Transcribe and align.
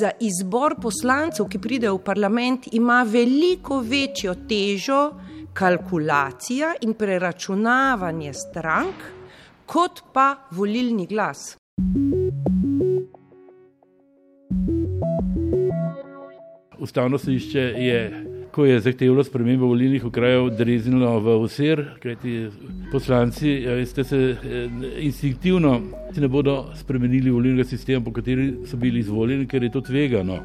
Za 0.00 0.10
izbor 0.20 0.74
poslancev, 0.82 1.46
ki 1.46 1.58
pridejo 1.58 1.98
v 1.98 2.02
parlament, 2.04 2.68
ima 2.72 3.02
veliko 3.06 3.78
večjo 3.80 4.34
težo 4.48 5.10
kalkulacija 5.54 6.72
in 6.82 6.94
preračunavanje 6.94 8.32
strank, 8.34 9.04
kot 9.66 10.02
pa 10.12 10.34
volilni 10.50 11.06
glas. 11.06 11.56
Ustavno 16.78 17.18
sodišče 17.18 17.60
je, 17.60 18.33
ko 18.54 18.64
je 18.64 18.80
zahtevalo 18.80 19.24
spremembo 19.24 19.66
volilnih 19.66 20.04
okrajev, 20.06 20.50
dreznilo 20.54 21.18
v 21.20 21.32
osir, 21.42 21.80
kajti 22.02 22.34
poslanci 22.92 23.56
ste 23.86 24.04
se 24.04 24.16
eh, 24.16 24.68
instinktivno 25.02 25.80
ne 26.16 26.28
bodo 26.28 26.70
spremenili 26.74 27.30
volilnega 27.30 27.64
sistema, 27.68 28.04
po 28.04 28.12
kateri 28.12 28.52
so 28.66 28.76
bili 28.76 29.00
izvoljeni, 29.00 29.48
ker 29.50 29.62
je 29.62 29.70
to 29.72 29.80
tvegano. 29.80 30.38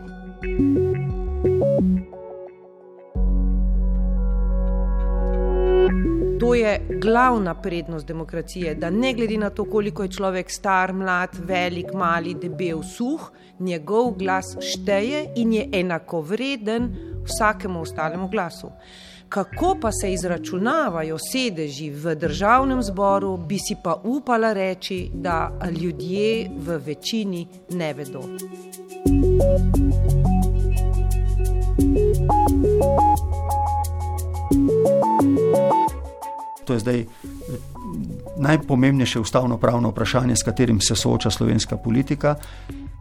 To 6.39 6.55
je 6.55 6.79
glavna 7.01 7.53
prednost 7.61 8.07
demokracije, 8.07 8.75
da 8.75 8.89
ne 8.89 9.13
glede 9.13 9.37
na 9.37 9.49
to, 9.49 9.65
koliko 9.65 10.03
je 10.03 10.11
človek 10.17 10.49
star, 10.51 10.93
mlad, 10.93 11.37
velik, 11.45 11.93
mali, 11.93 12.33
debel, 12.33 12.81
suh, 12.83 13.31
njegov 13.59 14.15
glas 14.17 14.57
šteje 14.61 15.25
in 15.35 15.53
je 15.53 15.69
enakovreden 15.73 16.89
vsakemu 17.29 17.81
ostalemu 17.81 18.27
glasu. 18.27 18.71
Kako 19.29 19.77
pa 19.81 19.91
se 19.91 20.13
izračunavajo 20.13 21.17
sedeži 21.31 21.89
v 21.89 22.15
državnem 22.15 22.81
zboru, 22.83 23.37
bi 23.37 23.59
si 23.59 23.75
pa 23.83 24.01
upala 24.03 24.53
reči, 24.53 25.09
da 25.13 25.51
ljudje 25.81 26.49
v 26.57 26.77
večini 26.85 27.47
ne 27.69 27.93
vedo. 27.93 28.23
To 36.65 36.73
je 36.73 36.79
zdaj 36.79 37.05
najpomembnejše 38.37 39.19
ustavno-pravno 39.19 39.89
vprašanje, 39.89 40.35
s 40.35 40.43
katerim 40.43 40.81
se 40.81 40.95
sooča 40.95 41.29
slovenska 41.29 41.77
politika. 41.77 42.35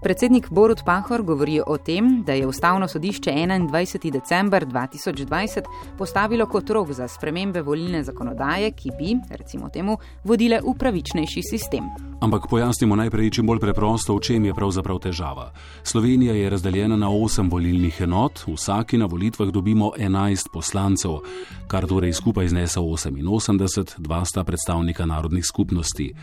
Predsednik 0.03 0.51
Borut 0.51 0.85
Pahor 0.85 1.23
govori 1.23 1.61
o 1.67 1.77
tem, 1.77 2.23
da 2.23 2.33
je 2.33 2.47
Ustavno 2.47 2.89
sodišče 2.89 3.31
21. 3.31 4.11
december 4.13 4.67
2020 4.67 5.61
postavilo 5.99 6.47
kot 6.47 6.71
rok 6.71 6.93
za 6.93 7.09
spremembe 7.09 7.63
volilne 7.63 8.05
zakonodaje, 8.05 8.71
ki 8.73 8.91
bi, 8.99 9.17
recimo 9.31 9.69
temu, 9.69 9.99
vodile 10.25 10.61
v 10.63 10.79
pravičnejši 10.79 11.43
sistem. 11.51 11.91
Ampak 12.21 12.47
pojasnimo 12.51 12.97
najprej, 12.97 13.31
čim 13.31 13.47
bolj 13.47 13.61
preprosto, 13.63 14.17
v 14.17 14.21
čem 14.21 14.45
je 14.45 14.55
pravzaprav 14.55 14.99
težava. 14.99 15.53
Slovenija 15.83 16.35
je 16.35 16.51
razdeljena 16.51 16.97
na 16.97 17.09
8 17.09 17.51
volilnih 17.51 18.01
enot, 18.01 18.43
vsaki 18.47 18.99
na 18.99 19.07
volitvah 19.07 19.49
dobimo 19.49 19.93
11 19.99 20.51
poslancev, 20.53 21.21
kar 21.67 21.87
torej 21.87 22.12
skupaj 22.12 22.49
znese 22.49 22.81
88, 22.81 23.99
dva 23.99 24.25
sta 24.25 24.45
predstavnika 24.45 25.07
narodnih 25.07 25.47
skupnosti. 25.47 26.15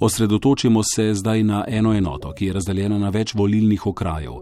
Osredotočimo 0.00 0.82
se 0.94 1.14
zdaj 1.14 1.42
na 1.42 1.64
eno 1.68 1.94
enoto, 1.94 2.32
ki 2.32 2.46
je 2.46 2.52
razdeljena 2.52 2.98
na 2.98 3.08
več 3.08 3.23
volilnih 3.34 3.86
okrajev. 3.86 4.32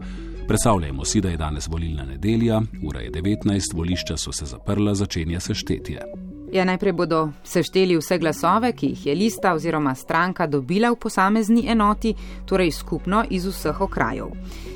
Predstavljajmo 0.48 1.04
si, 1.04 1.20
da 1.20 1.28
je 1.28 1.36
danes 1.36 1.68
volilna 1.68 2.04
nedelja, 2.04 2.62
ura 2.82 3.00
je 3.00 3.10
19, 3.10 3.74
volišča 3.74 4.16
so 4.16 4.32
se 4.32 4.46
zaprla, 4.46 4.94
začenja 4.94 5.40
se 5.40 5.54
štetje. 5.54 6.02
Ja, 6.52 6.64
najprej 6.64 6.92
bodo 6.92 7.30
sešteli 7.44 7.96
vse 7.96 8.18
glasove, 8.18 8.72
ki 8.76 8.86
jih 8.86 9.06
je 9.06 9.14
lista 9.14 9.54
oziroma 9.54 9.94
stranka 9.94 10.46
dobila 10.46 10.90
v 10.90 10.98
posamezni 11.00 11.64
enoti, 11.68 12.12
torej 12.44 12.70
skupno 12.70 13.24
iz 13.30 13.46
vseh 13.46 13.80
okrajev. 13.80 14.28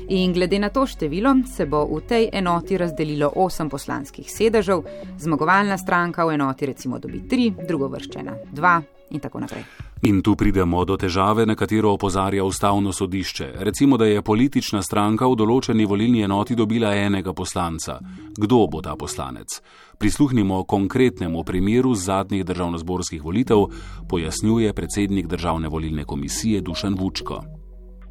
In 0.09 0.33
glede 0.33 0.59
na 0.59 0.69
to 0.69 0.87
število 0.87 1.35
se 1.45 1.65
bo 1.65 1.85
v 1.85 2.01
tej 2.07 2.29
enoti 2.33 2.77
razdelilo 2.77 3.31
8 3.35 3.69
poslanskih 3.69 4.31
sedežev, 4.31 4.83
zmagovalna 5.19 5.77
stranka 5.77 6.25
v 6.25 6.33
enoti 6.33 6.65
recimo 6.65 6.99
dobi 6.99 7.21
3, 7.29 7.67
drugo 7.67 7.87
vrščena 7.87 8.37
2 8.53 8.96
in 9.09 9.19
tako 9.19 9.39
naprej. 9.39 9.63
In 10.01 10.21
tu 10.21 10.35
pridemo 10.35 10.85
do 10.85 10.97
težave, 10.97 11.45
na 11.45 11.55
katero 11.55 11.91
opozarja 11.91 12.43
ustavno 12.43 12.91
sodišče. 12.91 13.51
Recimo, 13.59 13.97
da 13.97 14.05
je 14.05 14.21
politična 14.21 14.81
stranka 14.81 15.27
v 15.27 15.35
določeni 15.35 15.85
volilni 15.85 16.21
enoti 16.21 16.55
dobila 16.55 16.93
enega 16.95 17.33
poslanca. 17.33 17.99
Kdo 18.37 18.67
bo 18.67 18.81
ta 18.81 18.95
poslanec? 18.95 19.61
Prisluhnimo 19.97 20.63
konkretnemu 20.63 21.43
primeru 21.43 21.95
zadnjih 21.95 22.45
državno-zborskih 22.45 23.23
volitev, 23.23 23.65
pojasnjuje 24.09 24.73
predsednik 24.73 25.27
državne 25.27 25.67
volilne 25.69 26.05
komisije 26.05 26.61
Dušan 26.61 26.93
Vučko. 26.99 27.41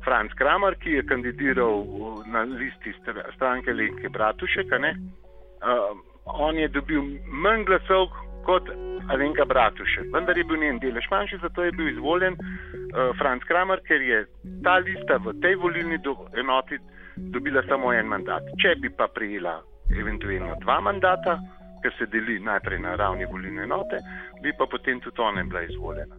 Franz 0.04 0.30
Kramer, 0.38 0.74
ki 0.82 0.90
je 0.90 1.06
kandidiral 1.06 1.84
na 2.26 2.42
listi 2.42 2.92
stranke 3.36 3.72
Lenke 3.72 4.08
Bratušek, 4.08 4.66
uh, 4.66 5.98
on 6.24 6.58
je 6.58 6.68
dobil 6.68 7.02
manj 7.30 7.64
glasov 7.64 8.10
kot 8.46 8.70
Alenka 9.12 9.44
Bratušek. 9.44 10.10
Vendar 10.14 10.38
je 10.38 10.44
bil 10.44 10.60
njen 10.62 10.78
delež 10.82 11.06
manjši, 11.10 11.38
zato 11.42 11.64
je 11.64 11.72
bil 11.72 11.88
izvoljen 11.88 12.34
uh, 12.38 13.10
Franz 13.18 13.44
Kramer, 13.48 13.82
ker 13.88 14.02
je 14.02 14.24
ta 14.64 14.78
lista 14.86 15.18
v 15.22 15.34
tej 15.42 15.58
volilni 15.62 15.98
do, 16.02 16.16
enoti 16.34 16.78
dobila 17.16 17.62
samo 17.68 17.92
en 17.92 18.08
mandat. 18.10 18.42
Če 18.62 18.76
bi 18.82 18.90
pa 18.90 19.08
prijela 19.08 19.60
eventualno 19.94 20.58
dva 20.64 20.80
mandata, 20.80 21.38
ker 21.82 21.94
se 21.98 22.10
deli 22.10 22.38
najprej 22.42 22.82
na 22.82 22.96
ravni 22.98 23.26
volilne 23.30 23.62
enote, 23.62 24.02
bi 24.42 24.52
pa 24.58 24.66
potem 24.70 25.00
tudi 25.00 25.22
ona 25.22 25.44
bila 25.44 25.62
izvoljena. 25.62 26.14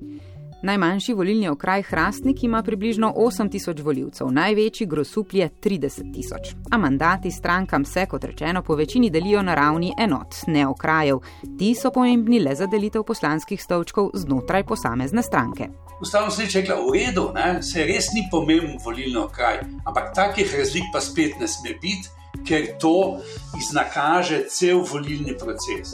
Najmanjši 0.61 1.13
volilni 1.13 1.49
okraj 1.49 1.81
Hrastnik 1.81 2.43
ima 2.43 2.63
približno 2.63 3.13
8000 3.17 3.83
voljivcev, 3.83 4.31
največji 4.31 4.87
grosuplje 4.87 5.49
30 5.63 6.13
tisoč. 6.13 6.55
A 6.71 6.77
mandati 6.77 7.31
strankam 7.31 7.85
se, 7.85 8.05
kot 8.05 8.23
rečeno, 8.23 8.61
po 8.61 8.75
večini 8.75 9.09
delijo 9.09 9.41
na 9.41 9.55
ravni 9.55 9.93
enot, 9.99 10.35
ne 10.47 10.67
okrajev. 10.67 11.19
Ti 11.59 11.75
so 11.75 11.91
pomembni 11.91 12.39
le 12.39 12.55
za 12.55 12.65
delitev 12.65 13.03
poslanskih 13.03 13.63
stolčkov 13.63 14.09
znotraj 14.13 14.63
posamezne 14.63 15.23
stranke. 15.23 15.69
Ustavno 16.01 16.31
sodišče 16.31 16.59
je 16.59 16.65
reklo, 16.65 16.89
v 16.89 16.93
redu, 16.93 17.29
ne, 17.35 17.63
se 17.63 17.85
res 17.85 18.11
ni 18.13 18.27
pomemben 18.31 18.77
volilni 18.85 19.17
okraj, 19.17 19.61
ampak 19.85 20.13
takih 20.15 20.57
razlik 20.57 20.89
pa 20.93 21.01
spet 21.01 21.37
ne 21.39 21.47
sme 21.47 21.77
biti, 21.81 22.09
ker 22.47 22.77
to 22.81 23.21
iznakaže 23.57 24.45
cel 24.49 24.81
volilni 24.81 25.37
proces 25.37 25.93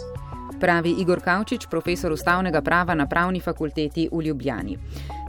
pravi 0.64 0.96
Igor 1.00 1.20
Kavčič, 1.20 1.68
profesor 1.68 2.14
ustavnega 2.16 2.62
prava 2.62 2.96
na 2.96 3.04
pravni 3.08 3.42
fakulteti 3.44 4.08
v 4.12 4.22
Ljubljani. 4.24 4.78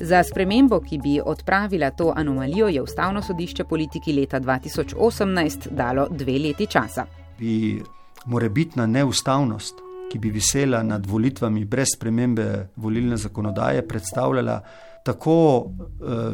Za 0.01 0.23
spremembo, 0.23 0.79
ki 0.81 0.99
bi 1.03 1.15
odpravila 1.25 1.91
to 1.91 2.13
anomalijo, 2.17 2.69
je 2.69 2.83
ustavno 2.83 3.23
sodišče 3.23 3.65
politiki 3.65 4.13
leta 4.15 4.41
2018 4.41 5.67
dalo 5.75 6.07
dve 6.11 6.39
leti 6.39 6.67
časa. 6.67 7.07
Bi 7.39 7.83
morebitna 8.31 8.87
neustavnost, 8.87 9.83
ki 10.13 10.19
bi 10.19 10.31
visela 10.31 10.83
nad 10.83 11.07
volitvami 11.07 11.65
brez 11.65 11.97
spremembe 11.97 12.69
volilne 12.77 13.17
zakonodaje, 13.17 13.83
predstavljala 13.89 14.61
tako 15.03 15.35
uh, 15.59 15.75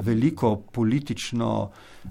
veliko 0.04 0.56
politično 0.72 1.70
uh, 1.70 2.10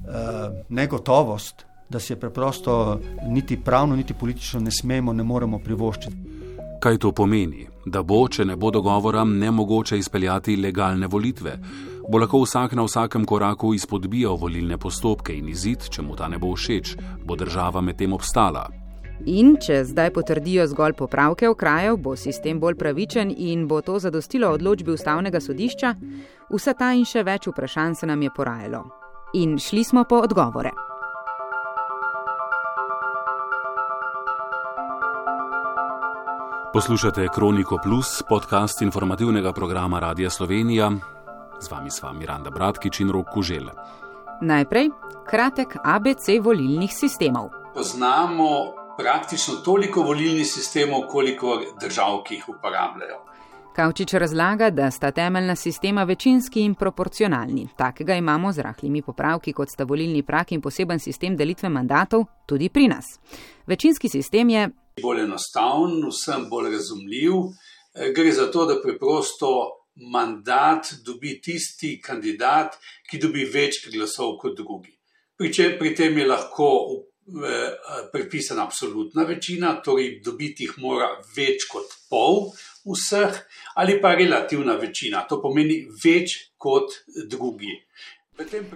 negotovost, 0.69 1.65
da 1.89 1.99
se 1.99 2.15
preprosto 2.15 2.99
niti 3.27 3.61
pravno, 3.61 3.95
niti 3.95 4.13
politično 4.13 4.59
ne 4.59 4.71
smemo, 4.71 5.13
ne 5.13 5.23
moremo 5.23 5.59
privoščiti. 5.59 6.38
Kaj 6.79 6.97
to 6.97 7.11
pomeni? 7.11 7.67
Da 7.85 8.03
bo, 8.03 8.21
če 8.31 8.45
ne 8.47 8.55
bo 8.55 8.69
dogovora, 8.71 9.25
ne 9.27 9.51
mogoče 9.51 9.97
izpeljati 9.99 10.55
legalne 10.55 11.07
volitve. 11.07 11.57
Bo 12.09 12.21
lahko 12.23 12.39
vsak 12.45 12.71
na 12.71 12.85
vsakem 12.87 13.25
koraku 13.25 13.73
izpodbijal 13.73 14.37
volilne 14.39 14.77
postopke 14.77 15.35
in 15.35 15.49
izid, 15.51 15.89
če 15.91 16.01
mu 16.01 16.15
ta 16.15 16.29
ne 16.31 16.39
bo 16.39 16.53
všeč, 16.55 16.95
bo 17.25 17.35
država 17.35 17.81
medtem 17.81 18.13
obstala. 18.15 18.63
In 19.27 19.57
če 19.59 19.81
zdaj 19.83 20.13
potrdijo 20.15 20.63
zgolj 20.71 20.95
popravke 20.95 21.49
okrajev, 21.51 21.97
bo 21.99 22.15
sistem 22.15 22.61
bolj 22.63 22.77
pravičen 22.79 23.33
in 23.35 23.67
bo 23.67 23.81
to 23.81 23.99
zadostilo 23.99 24.53
odločbi 24.55 24.95
ustavnega 24.95 25.41
sodišča, 25.43 25.95
vse 26.53 26.75
ta 26.79 26.93
in 26.95 27.03
še 27.03 27.25
več 27.27 27.51
vprašanj 27.51 27.99
se 27.99 28.07
nam 28.07 28.23
je 28.23 28.31
porajalo. 28.35 28.85
In 29.35 29.59
šli 29.59 29.83
smo 29.83 30.07
po 30.07 30.23
odgovore. 30.23 30.71
Poslušate 36.73 37.27
Kroniko 37.35 37.79
Plus, 37.83 38.23
podcast 38.29 38.81
informativnega 38.81 39.53
programa 39.53 39.99
Radia 39.99 40.29
Slovenija. 40.29 40.91
Z 41.61 41.71
vami 41.71 41.91
sva 41.91 42.13
Miranda 42.13 42.49
Bratkič 42.49 42.99
in 42.99 43.09
Rok 43.09 43.25
Kužel. 43.33 43.69
Najprej 44.41 44.89
kratek 45.29 45.77
ABC 45.83 46.37
volilnih 46.41 46.93
sistemov. 46.93 47.49
Poznamo 47.73 48.49
praktično 48.97 49.55
toliko 49.65 50.01
volilnih 50.01 50.47
sistemov, 50.47 51.07
koliko 51.09 51.57
držav, 51.81 52.21
ki 52.23 52.35
jih 52.35 52.49
uporabljajo. 52.49 53.17
Kavčič 53.75 54.13
razlaga, 54.13 54.69
da 54.69 54.91
sta 54.91 55.11
temeljna 55.11 55.55
sistema 55.55 56.03
večinski 56.03 56.61
in 56.61 56.75
proporcionalni. 56.75 57.67
Takega 57.77 58.13
imamo 58.15 58.51
z 58.51 58.61
rahlimi 58.61 59.01
popravki, 59.01 59.53
kot 59.53 59.69
sta 59.69 59.83
volilni 59.83 60.23
prak 60.23 60.51
in 60.51 60.61
poseben 60.61 60.99
sistem 60.99 61.37
delitve 61.37 61.69
mandatov, 61.69 62.25
tudi 62.45 62.69
pri 62.69 62.87
nas. 62.87 63.19
Večinski 63.65 64.09
sistem 64.09 64.49
je 64.49 64.69
bolj 65.01 65.25
enostaven, 65.25 65.99
vsem 66.09 66.47
bolj 66.49 66.71
razumljiv. 66.75 67.35
Eh, 67.95 68.13
gre 68.15 68.31
za 68.31 68.51
to, 68.51 68.65
da 68.65 68.79
preprosto 68.81 69.51
mandat 70.13 70.93
dobi 71.05 71.39
tisti 71.41 71.97
kandidat, 72.01 72.77
ki 73.09 73.19
dobi 73.19 73.45
več 73.45 73.83
glasov 73.91 74.37
kot 74.39 74.57
drugi. 74.57 74.93
Pri, 75.37 75.51
če, 75.53 75.69
pri 75.79 75.93
tem 75.95 76.17
je 76.19 76.27
lahko 76.27 76.69
eh, 76.89 78.05
predpisana 78.13 78.65
absolutna 78.67 79.25
večina, 79.27 79.75
torej 79.83 80.19
dobiti 80.25 80.67
jih 80.67 80.77
mora 80.83 81.09
več 81.35 81.67
kot 81.71 81.97
pol 82.09 82.49
vseh, 82.89 83.35
ali 83.75 83.99
pa 84.01 84.15
relativna 84.15 84.77
večina, 84.79 85.25
to 85.29 85.41
pomeni 85.41 85.81
več 86.03 86.37
kot 86.57 87.01
drugi. 87.29 87.75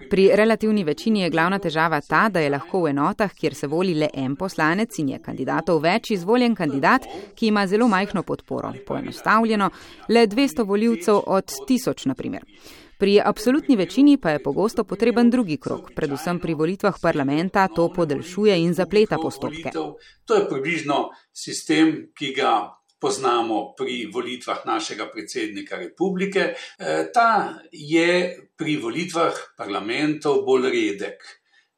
Pri 0.10 0.30
relativni 0.34 0.84
večini 0.84 1.22
je 1.22 1.30
glavna 1.30 1.60
težava 1.60 2.02
ta, 2.02 2.28
da 2.30 2.40
je 2.40 2.50
lahko 2.50 2.82
v 2.84 2.92
enotah, 2.92 3.32
kjer 3.34 3.56
se 3.56 3.68
voli 3.68 3.94
le 3.94 4.10
en 4.14 4.36
poslanec 4.36 5.00
in 5.00 5.14
je 5.14 5.20
kandidatov 5.24 5.82
več, 5.84 6.12
izvoljen 6.12 6.56
kandidat, 6.56 7.08
ki 7.36 7.48
ima 7.48 7.66
zelo 7.68 7.88
majhno 7.88 8.24
podporo. 8.24 8.74
Poenostavljeno, 8.88 9.70
le 10.10 10.28
200 10.28 10.68
voljivcev 10.68 11.22
od 11.26 11.54
1000, 11.70 12.08
naprimer. 12.12 12.44
Pri 13.00 13.20
absolutni 13.20 13.76
večini 13.76 14.18
pa 14.18 14.30
je 14.30 14.44
pogosto 14.44 14.84
potreben 14.84 15.30
drugi 15.30 15.58
krok, 15.58 15.92
predvsem 15.96 16.40
pri 16.40 16.54
volitvah 16.54 16.96
parlamenta 17.02 17.68
to 17.68 17.90
podaljšuje 17.94 18.60
in 18.62 18.74
zapleta 18.74 19.18
postopke. 19.18 19.72
To 20.26 20.36
je 20.36 20.48
približno 20.50 21.10
sistem, 21.34 22.12
ki 22.18 22.34
ga 22.38 22.54
poznamo 23.04 23.74
pri 23.76 24.08
volitvah 24.08 24.64
našega 24.66 25.10
predsednika 25.12 25.76
republike. 25.78 26.54
E, 26.56 26.98
ta 27.14 27.60
je 27.72 28.10
pri 28.56 28.78
volitvah 28.80 29.40
parlamentov 29.60 30.46
bolj 30.48 30.70
redek. 30.72 31.26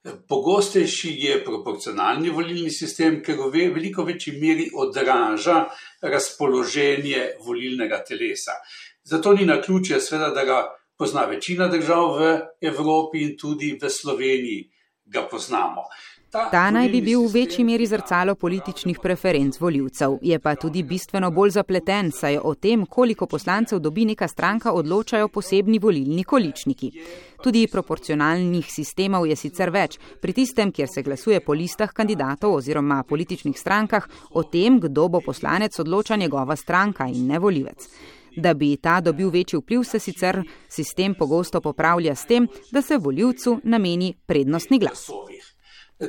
Pogostejši 0.05 1.11
je 1.17 1.39
proporcionalni 1.41 2.29
volilni 2.29 2.69
sistem, 2.69 3.23
ker 3.25 3.39
v 3.41 3.71
veliko 3.73 4.05
večji 4.05 4.35
meri 4.37 4.67
odraža 4.69 5.63
razpoloženje 6.05 7.41
volilnega 7.41 8.03
telesa. 8.05 8.59
Zato 9.01 9.33
ni 9.33 9.49
na 9.49 9.57
ključe, 9.61 9.97
sveda, 9.99 10.29
da 10.29 10.45
ga 10.45 10.59
pozna 10.97 11.25
večina 11.25 11.67
držav 11.73 12.19
v 12.19 12.29
Evropi 12.61 13.25
in 13.25 13.33
tudi 13.37 13.73
v 13.81 13.89
Sloveniji 13.89 14.69
ga 15.05 15.25
poznamo. 15.29 15.89
Ta 16.35 16.67
naj 16.71 16.89
bi 16.91 16.99
bil 16.99 17.21
v 17.23 17.31
večji 17.31 17.63
meri 17.63 17.85
zrcalo 17.87 18.33
političnih 18.35 18.97
preferenc 18.99 19.55
voljivcev, 19.59 20.17
je 20.21 20.39
pa 20.39 20.55
tudi 20.59 20.81
bistveno 20.83 21.29
bolj 21.31 21.53
zapleten, 21.55 22.11
saj 22.11 22.37
o 22.43 22.51
tem, 22.55 22.83
koliko 22.85 23.27
poslancev 23.27 23.79
dobi 23.79 24.03
neka 24.05 24.27
stranka, 24.27 24.73
odločajo 24.73 25.29
posebni 25.31 25.79
volilni 25.79 26.23
količniki. 26.23 26.91
Tudi 27.43 27.67
proporcionalnih 27.71 28.67
sistemov 28.71 29.29
je 29.29 29.35
sicer 29.39 29.71
več, 29.71 29.95
pri 30.21 30.33
tistem, 30.33 30.75
kjer 30.75 30.91
se 30.91 31.05
glasuje 31.07 31.39
po 31.39 31.55
listah 31.55 31.93
kandidatov 31.95 32.59
oziroma 32.59 33.03
političnih 33.07 33.55
strankah, 33.59 34.09
o 34.31 34.43
tem, 34.43 34.79
kdo 34.79 35.07
bo 35.07 35.23
poslanec, 35.23 35.79
odloča 35.79 36.19
njegova 36.19 36.55
stranka 36.55 37.07
in 37.07 37.27
ne 37.31 37.39
volivec. 37.39 37.87
Da 38.35 38.53
bi 38.53 38.75
ta 38.75 38.99
dobil 38.99 39.29
večji 39.31 39.59
vpliv, 39.61 39.87
se 39.87 39.99
sicer 39.99 40.43
sistem 40.67 41.15
pogosto 41.15 41.61
popravlja 41.61 42.15
s 42.15 42.25
tem, 42.27 42.47
da 42.71 42.81
se 42.81 42.97
voljivcu 42.97 43.61
nameni 43.63 44.15
prednostni 44.27 44.79
glas. 44.79 45.07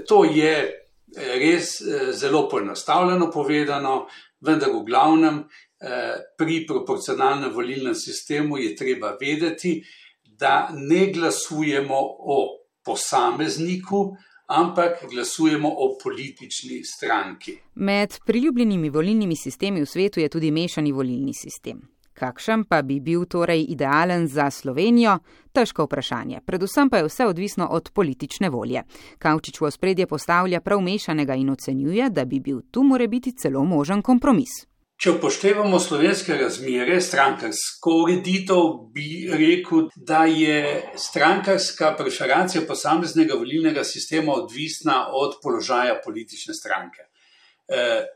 To 0.08 0.24
je 0.24 0.52
eh, 0.56 1.38
res 1.38 1.80
eh, 1.80 2.12
zelo 2.12 2.48
poenostavljeno 2.48 3.30
povedano, 3.30 4.06
vendar 4.40 4.70
v 4.70 4.84
glavnem 4.86 5.38
eh, 5.38 6.14
pri 6.38 6.64
proporcionalnem 6.66 7.52
volilnem 7.54 7.94
sistemu 7.94 8.58
je 8.58 8.74
treba 8.76 9.16
vedeti, 9.20 9.80
da 10.22 10.68
ne 10.72 11.06
glasujemo 11.12 12.00
o 12.18 12.38
posamezniku, 12.84 14.16
ampak 14.46 15.06
glasujemo 15.10 15.68
o 15.68 15.96
politični 16.02 16.84
stranki. 16.84 17.58
Med 17.74 18.18
priljubljenimi 18.26 18.90
volilnimi 18.90 19.36
sistemi 19.36 19.80
v 19.80 19.86
svetu 19.86 20.20
je 20.20 20.28
tudi 20.28 20.50
mešani 20.50 20.92
volilni 20.92 21.34
sistem. 21.34 21.95
Kakšen 22.16 22.64
pa 22.64 22.80
bi 22.82 22.96
bil 23.00 23.26
torej 23.28 23.66
idealen 23.68 24.24
za 24.28 24.50
Slovenijo? 24.50 25.18
Težko 25.52 25.84
vprašanje. 25.84 26.40
Predvsem 26.46 26.88
pa 26.90 27.02
je 27.02 27.08
vse 27.10 27.26
odvisno 27.28 27.66
od 27.70 27.90
politične 27.92 28.48
volje. 28.50 28.82
Kavčič 29.18 29.60
v 29.60 29.66
ospredje 29.68 30.06
postavlja 30.06 30.60
prav 30.60 30.80
mešanega 30.80 31.34
in 31.36 31.50
ocenjuje, 31.52 32.08
da 32.10 32.24
bi 32.24 32.40
bil 32.40 32.62
tu 32.70 32.82
more 32.82 33.08
biti 33.08 33.32
celo 33.36 33.64
možen 33.64 34.02
kompromis. 34.02 34.64
Če 34.96 35.12
upoštevamo 35.12 35.76
slovenske 35.76 36.38
razmere, 36.40 36.94
strankarsko 37.04 37.98
ureditev, 38.04 38.62
bi 38.94 39.26
rekel, 39.28 39.90
da 40.08 40.22
je 40.24 40.62
strankarska 40.96 41.90
preferencija 41.98 42.62
posameznega 42.64 43.36
volilnega 43.36 43.84
sistema 43.84 44.32
odvisna 44.40 45.02
od 45.12 45.36
položaja 45.42 45.98
politične 46.04 46.56
stranke. 46.56 47.05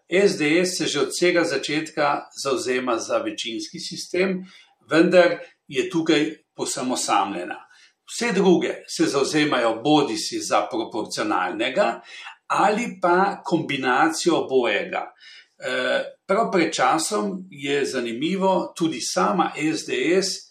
SDS 0.09 0.41
eh, 0.41 0.65
se 0.65 0.87
že 0.87 1.01
od 1.01 1.09
vsega 1.09 1.45
začetka 1.45 2.21
zauzema 2.45 2.99
za 2.99 3.19
večinski 3.19 3.81
sistem, 3.81 4.45
vendar 4.91 5.39
je 5.69 5.91
tukaj 5.91 6.37
posamosamljena. 6.55 7.67
Vse 8.11 8.33
druge 8.33 8.75
se 8.89 9.05
zauzemajo 9.07 9.81
bodi 9.85 10.17
si 10.17 10.39
za 10.39 10.67
proporcionalnega 10.71 12.01
ali 12.47 12.99
pa 13.03 13.43
kombinacijo 13.45 14.37
obojega. 14.37 15.13
Eh, 15.59 16.03
prav 16.27 16.51
pred 16.53 16.75
časom 16.75 17.47
je 17.51 17.85
zanimivo, 17.85 18.73
tudi 18.77 19.01
sama 19.01 19.53
SDS 19.57 20.51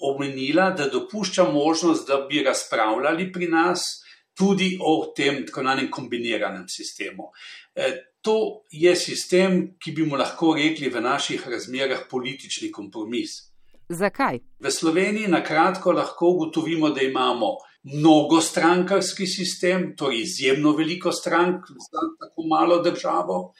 omenila, 0.00 0.70
da 0.70 0.88
dopušča 0.88 1.44
možnost, 1.44 2.08
da 2.08 2.26
bi 2.28 2.42
razpravljali 2.42 3.32
pri 3.32 3.48
nas 3.48 4.05
tudi 4.36 4.76
o 4.80 5.12
tem 5.16 5.44
tako 5.46 5.60
imenovanem 5.60 5.90
kombiniranem 5.90 6.68
sistemu. 6.68 7.30
E, 7.74 7.92
to 8.20 8.62
je 8.70 8.96
sistem, 8.96 9.76
ki 9.78 9.92
bi 9.92 10.06
mu 10.06 10.16
lahko 10.16 10.54
rekli 10.54 10.90
v 10.90 11.00
naših 11.00 11.46
razmerah 11.48 12.06
politični 12.10 12.70
kompromis. 12.72 13.46
Zakaj? 13.88 14.40
V 14.58 14.70
Sloveniji 14.70 15.30
na 15.30 15.44
kratko 15.44 15.92
lahko 15.92 16.32
ugotovimo, 16.34 16.90
da 16.90 17.02
imamo 17.02 17.56
mnogostrankarski 17.86 19.26
sistem, 19.26 19.92
torej 19.96 20.22
izjemno 20.22 20.72
veliko 20.76 21.12
strank 21.12 21.66
za 21.70 22.02
tako 22.20 22.48
malo 22.50 22.82
državo. 22.82 23.52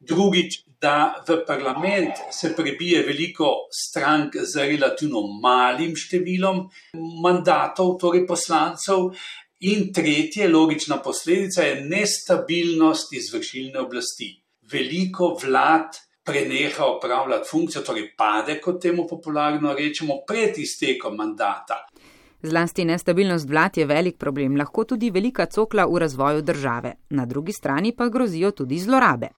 Drugič, 0.00 0.62
da 0.80 1.24
v 1.28 1.40
parlament 1.46 2.18
se 2.30 2.52
prebije 2.56 3.02
veliko 3.02 3.46
strank 3.74 4.36
z 4.42 4.66
relativno 4.66 5.24
malim 5.42 5.96
številom 5.98 6.60
mandatov, 7.22 7.96
torej 7.98 8.26
poslancev, 8.26 9.10
In 9.60 9.92
tretje, 9.92 10.48
logična 10.48 11.02
posledica 11.02 11.62
je 11.62 11.80
nestabilnost 11.84 13.12
izvršilne 13.12 13.80
oblasti. 13.80 14.28
Veliko 14.72 15.36
vlad 15.44 15.96
preneha 16.24 16.84
opravljati 16.84 17.48
funkcijo, 17.50 17.82
torej 17.82 18.12
pade, 18.16 18.60
kot 18.60 18.82
temu 18.82 19.06
popularno 19.10 19.72
rečemo, 19.74 20.20
pred 20.26 20.58
iztekom 20.58 21.16
mandata. 21.16 21.86
Zlasti 22.42 22.84
nestabilnost 22.84 23.48
vlad 23.48 23.76
je 23.76 23.86
velik 23.86 24.18
problem, 24.18 24.56
lahko 24.56 24.84
tudi 24.84 25.10
velika 25.10 25.46
cokla 25.46 25.86
v 25.86 25.98
razvoju 25.98 26.42
države. 26.42 26.94
Na 27.10 27.26
drugi 27.26 27.52
strani 27.52 27.92
pa 27.96 28.08
grozijo 28.08 28.50
tudi 28.50 28.78
zlorabe. 28.78 29.28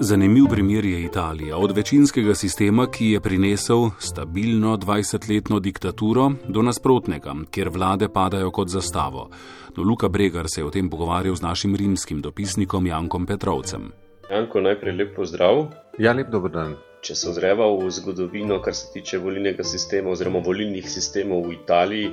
Zanimiv 0.00 0.44
primer 0.50 0.84
je 0.84 1.02
Italija. 1.02 1.56
Od 1.56 1.76
večinskega 1.76 2.34
sistema, 2.34 2.86
ki 2.90 3.06
je 3.06 3.20
prinesel 3.20 3.90
stabilno 3.98 4.76
20-letno 4.76 5.58
diktaturo, 5.60 6.30
do 6.48 6.62
nasprotnega, 6.62 7.34
kjer 7.50 7.68
vlade 7.68 8.08
padajo 8.08 8.50
kot 8.50 8.68
zastavo. 8.68 9.30
No, 9.76 9.82
Luka 9.82 10.08
Bregar 10.08 10.46
se 10.48 10.60
je 10.60 10.64
o 10.64 10.70
tem 10.70 10.90
pogovarjal 10.90 11.34
z 11.34 11.42
našim 11.42 11.76
rimskim 11.76 12.20
dopisnikom 12.20 12.86
Jankom 12.86 13.26
Petrovcem. 13.26 13.90
Janko, 14.30 14.60
najprej 14.60 14.94
lep 14.96 15.16
pozdrav. 15.16 15.66
Ja, 15.98 16.12
lep 16.12 16.30
dober 16.30 16.52
dan. 16.52 16.76
Če 17.02 17.14
se 17.14 17.28
ozreva 17.30 17.66
v 17.66 17.90
zgodovino, 17.90 18.60
kar 18.62 18.74
se 18.74 18.92
tiče 18.94 19.18
volilnega 19.18 19.64
sistema 19.64 20.10
oziroma 20.14 20.38
volilnih 20.46 20.86
sistemov 20.90 21.42
v 21.48 21.58
Italiji, 21.58 22.12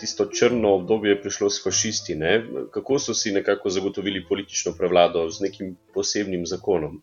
tisto 0.00 0.26
črno 0.26 0.74
obdobje 0.74 1.16
je 1.16 1.22
prišlo 1.22 1.50
s 1.50 1.64
fašisti. 1.64 2.14
Ne? 2.20 2.44
Kako 2.70 2.98
so 2.98 3.14
si 3.14 3.32
nekako 3.32 3.70
zagotovili 3.70 4.26
politično 4.28 4.76
prevlado 4.78 5.24
z 5.30 5.48
nekim 5.48 5.76
posebnim 5.94 6.46
zakonom? 6.46 7.02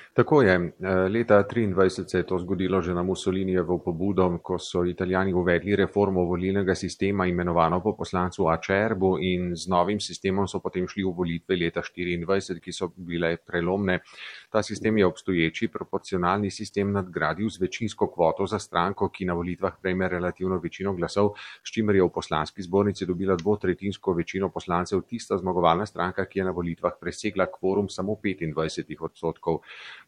Tako 0.13 0.41
je. 0.41 0.53
Eh, 0.53 0.89
leta 1.09 1.43
1923 1.43 2.09
se 2.09 2.17
je 2.17 2.23
to 2.23 2.39
zgodilo 2.39 2.81
že 2.81 2.93
na 2.93 3.03
Mussolinijevo 3.03 3.77
pobudo, 3.77 4.39
ko 4.43 4.57
so 4.59 4.83
italijani 4.85 5.33
uvedli 5.33 5.75
reformo 5.75 6.25
volilnega 6.25 6.75
sistema 6.75 7.25
imenovano 7.27 7.79
po 7.79 7.95
poslancu 7.95 8.47
Acerbu 8.47 9.17
in 9.21 9.55
z 9.55 9.67
novim 9.69 9.99
sistemom 9.99 10.47
so 10.47 10.59
potem 10.59 10.87
šli 10.87 11.03
v 11.03 11.13
volitve 11.15 11.55
leta 11.55 11.81
1924, 11.81 12.59
ki 12.59 12.71
so 12.71 12.89
bile 12.95 13.37
prelomne. 13.37 13.99
Ta 14.49 14.63
sistem 14.63 14.97
je 14.97 15.05
obstoječi 15.05 15.67
proporcionalni 15.67 16.51
sistem 16.51 16.91
nadgradil 16.91 17.49
z 17.49 17.61
večinsko 17.61 18.11
kvoto 18.11 18.47
za 18.47 18.59
stranko, 18.59 19.09
ki 19.09 19.25
na 19.25 19.33
volitvah 19.33 19.79
prejme 19.81 20.09
relativno 20.09 20.59
večino 20.59 20.93
glasov, 20.93 21.31
s 21.63 21.71
čimer 21.71 21.95
je 21.95 22.03
v 22.03 22.09
poslanski 22.09 22.61
zbornici 22.61 23.05
dobila 23.05 23.35
dvotretinsko 23.35 24.13
večino 24.13 24.49
poslancev 24.49 25.01
tista 25.07 25.37
zmagovalna 25.37 25.85
stranka, 25.85 26.25
ki 26.25 26.39
je 26.39 26.45
na 26.45 26.51
volitvah 26.51 26.99
presegla 26.99 27.45
kvorum 27.45 27.89
samo 27.89 28.19
25 28.21 28.95
odstotkov. 28.99 29.61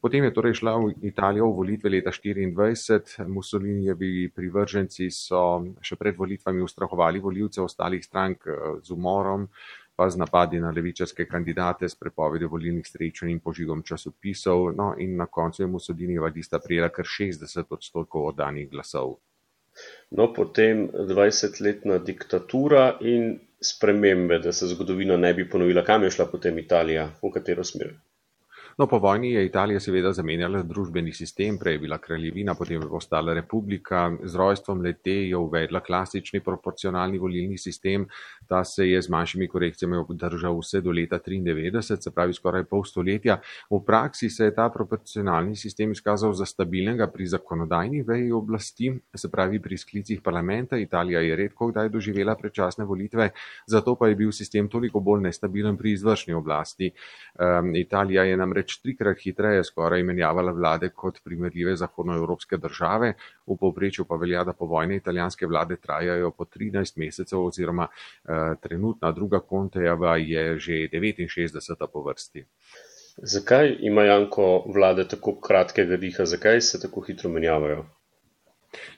Potem 0.04 0.20
je 0.28 0.36
torej 0.36 0.60
šla 0.60 0.76
v 0.84 1.00
Italijo 1.08 1.48
v 1.48 1.56
volitve 1.56 1.88
leta 1.88 2.12
1924. 2.12 3.24
Mussolinijevi 3.24 4.28
privrženci 4.36 5.08
so 5.08 5.64
še 5.80 5.96
pred 5.96 6.20
volitvami 6.20 6.60
ustrahovali 6.60 7.24
voljivce 7.24 7.64
ostalih 7.64 8.04
strank 8.04 8.44
eh, 8.52 8.60
z 8.84 8.92
umorom, 8.92 9.48
pa 9.96 10.10
z 10.12 10.20
napadi 10.20 10.60
na 10.60 10.76
levičarske 10.76 11.24
kandidate, 11.24 11.88
s 11.88 11.96
prepovedjo 11.96 12.52
volilnih 12.52 12.84
srečanj 12.84 13.32
in 13.32 13.40
požigom 13.40 13.88
časopisov. 13.88 14.74
No, 14.76 14.92
in 15.00 15.16
na 15.16 15.32
koncu 15.32 15.64
je 15.64 15.72
Mussolini 15.72 16.20
vadista 16.20 16.60
prijela 16.60 16.92
kar 16.92 17.08
60 17.08 17.72
odstotkov 17.72 18.34
oddanih 18.36 18.68
glasov. 18.76 19.22
No, 20.12 20.34
potem 20.36 20.90
20-letna 20.92 22.04
diktatura 22.04 22.98
in 23.00 23.38
spremembe, 23.56 24.44
da 24.44 24.52
se 24.52 24.68
zgodovina 24.68 25.16
ne 25.16 25.32
bi 25.34 25.48
ponovila. 25.48 25.88
Kam 25.88 26.04
je 26.04 26.12
šla 26.12 26.28
potem 26.28 26.60
Italija, 26.60 27.08
v 27.24 27.32
katero 27.32 27.64
smer? 27.64 27.96
No, 28.78 28.88
po 28.88 28.98
vojni 28.98 29.32
je 29.32 29.46
Italija 29.46 29.80
seveda 29.80 30.10
zamenjala 30.18 30.64
družbeni 30.66 31.12
sistem, 31.14 31.60
prej 31.62 31.76
je 31.76 31.80
bila 31.84 31.98
kraljevina, 32.02 32.56
potem 32.58 32.82
je 32.82 32.88
postala 32.90 33.34
republika. 33.38 34.08
Z 34.24 34.36
rojstvom 34.36 34.80
lete 34.82 35.14
je 35.30 35.38
uvedla 35.38 35.80
klasični 35.80 36.40
proporcionalni 36.42 37.20
volilni 37.22 37.58
sistem. 37.58 38.08
Ta 38.50 38.64
se 38.64 38.88
je 38.90 39.02
z 39.02 39.10
manjšimi 39.14 39.48
korekcijami 39.48 39.98
obdržal 39.98 40.58
vse 40.58 40.82
do 40.82 40.92
leta 40.92 41.20
1993, 41.20 42.02
se 42.02 42.12
pravi 42.16 42.34
skoraj 42.34 42.64
pol 42.64 42.82
stoletja. 42.84 43.38
V 43.70 43.80
praksi 43.86 44.30
se 44.30 44.50
je 44.50 44.56
ta 44.56 44.70
proporcionalni 44.74 45.56
sistem 45.56 45.92
izkazal 45.92 46.34
za 46.34 46.46
stabilnega 46.46 47.08
pri 47.14 47.30
zakonodajni 47.30 48.02
veji 48.02 48.32
oblasti, 48.32 48.90
se 49.16 49.32
pravi 49.32 49.62
pri 49.62 49.78
sklicih 49.78 50.22
parlamenta. 50.22 50.78
Italija 50.78 51.22
je 51.22 51.36
redko 51.36 51.70
kdaj 51.70 51.90
doživela 51.94 52.36
predčasne 52.36 52.86
volitve, 52.86 53.30
zato 53.68 53.96
pa 53.96 54.10
je 54.10 54.16
bil 54.16 54.32
sistem 54.32 54.70
toliko 54.70 55.00
bolj 55.00 55.22
nestabilen 55.30 55.78
pri 55.78 55.94
izvršni 55.94 56.34
oblasti. 56.34 56.90
Um, 57.38 57.76
Italija 57.76 58.24
je 58.24 58.38
namreč 58.38 58.63
namreč 58.64 58.80
trikrat 58.82 59.20
hitreje 59.20 59.64
skoraj 59.64 60.04
menjavala 60.04 60.52
vlade 60.52 60.90
kot 60.90 61.20
primerljive 61.24 61.76
zahodnoevropske 61.76 62.58
države, 62.58 63.14
v 63.48 63.58
povprečju 63.60 64.06
pa 64.06 64.16
velja, 64.16 64.44
da 64.44 64.54
povojne 64.54 64.96
italijanske 64.96 65.48
vlade 65.48 65.76
trajajo 65.76 66.32
po 66.32 66.46
13 66.46 66.98
mesecev 66.98 67.44
oziroma 67.46 67.88
eh, 67.88 68.56
trenutna 68.62 69.12
druga 69.12 69.40
kontejava 69.40 70.18
je 70.18 70.60
že 70.60 70.90
69. 70.92 71.88
po 71.92 72.04
vrsti. 72.04 72.46
Zakaj 73.18 73.78
ima 73.80 74.04
Janko 74.04 74.64
vlade 74.74 75.08
tako 75.08 75.40
kratkega 75.40 75.98
diha, 75.98 76.26
zakaj 76.26 76.62
se 76.62 76.80
tako 76.82 77.02
hitro 77.02 77.30
menjavajo? 77.30 77.86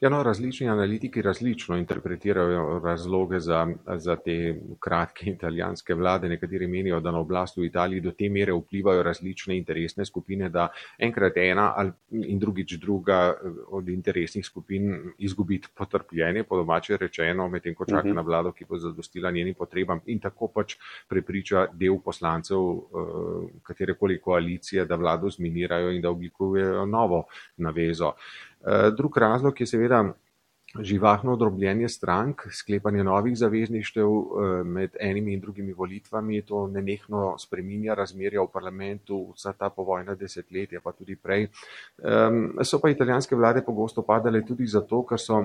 Ja, 0.01 0.09
no, 0.09 0.23
različni 0.23 0.69
analitiki 0.69 1.21
različno 1.21 1.77
interpretirajo 1.77 2.79
razloge 2.83 3.39
za, 3.39 3.67
za 3.95 4.15
te 4.15 4.61
kratke 4.79 5.29
italijanske 5.29 5.93
vlade. 5.93 6.29
Nekateri 6.29 6.67
menijo, 6.67 6.99
da 6.99 7.11
na 7.11 7.19
oblast 7.19 7.57
v 7.57 7.65
Italiji 7.65 8.01
do 8.01 8.11
te 8.11 8.29
mere 8.29 8.53
vplivajo 8.53 9.03
različne 9.03 9.57
interesne 9.57 10.05
skupine, 10.05 10.49
da 10.49 10.67
enkrat 10.99 11.37
ena 11.37 11.73
in 12.11 12.39
drugič 12.39 12.77
druga 12.81 13.19
eh, 13.33 13.49
od 13.67 13.89
interesnih 13.89 14.45
skupin 14.45 15.13
izgubi 15.17 15.61
potrpljenje, 15.77 16.43
po 16.43 16.57
domače 16.57 16.97
rečeno, 16.97 17.49
medtem 17.49 17.75
ko 17.75 17.85
čaka 17.85 17.99
uh 17.99 18.05
mhm. 18.05 18.11
-huh. 18.11 18.15
na 18.15 18.21
vlado, 18.21 18.51
ki 18.51 18.65
bo 18.69 18.77
zadostila 18.77 19.31
njenim 19.31 19.53
potrebam 19.53 19.99
in 20.05 20.19
tako 20.19 20.47
pač 20.47 20.75
prepriča 21.07 21.67
del 21.73 21.99
poslancev 22.05 22.57
uh, 22.59 22.81
katerekoli 23.63 24.19
koalicije, 24.21 24.85
da 24.85 24.95
vlado 24.95 25.29
zminirajo 25.29 25.91
in 25.91 26.01
da 26.01 26.09
oblikujejo 26.09 26.85
novo 26.85 27.23
navezo. 27.57 28.13
Eh, 28.65 28.91
drug 28.97 29.17
razlog 29.17 29.61
je 29.61 29.67
seveda 29.67 30.03
živahno 30.79 31.35
drobljenje 31.35 31.89
strank, 31.89 32.41
sklepanje 32.51 33.03
novih 33.03 33.37
zavezništev 33.37 34.07
eh, 34.07 34.63
med 34.63 34.97
enimi 34.99 35.33
in 35.33 35.39
drugimi 35.39 35.73
volitvami. 35.73 36.41
To 36.41 36.67
nenehno 36.67 37.35
spreminja 37.39 37.93
razmerja 37.93 38.41
v 38.41 38.51
parlamentu 38.53 39.19
vsa 39.35 39.53
ta 39.53 39.69
povojna 39.69 40.15
desetletja, 40.15 40.81
pa 40.83 40.91
tudi 40.91 41.15
prej. 41.15 41.47
So 42.63 42.79
pa 42.81 42.89
italijanske 42.89 43.35
vlade 43.35 43.61
pogosto 43.65 44.01
padale 44.01 44.41
tudi 44.45 44.67
zato, 44.67 45.03
ker 45.05 45.19
so 45.19 45.43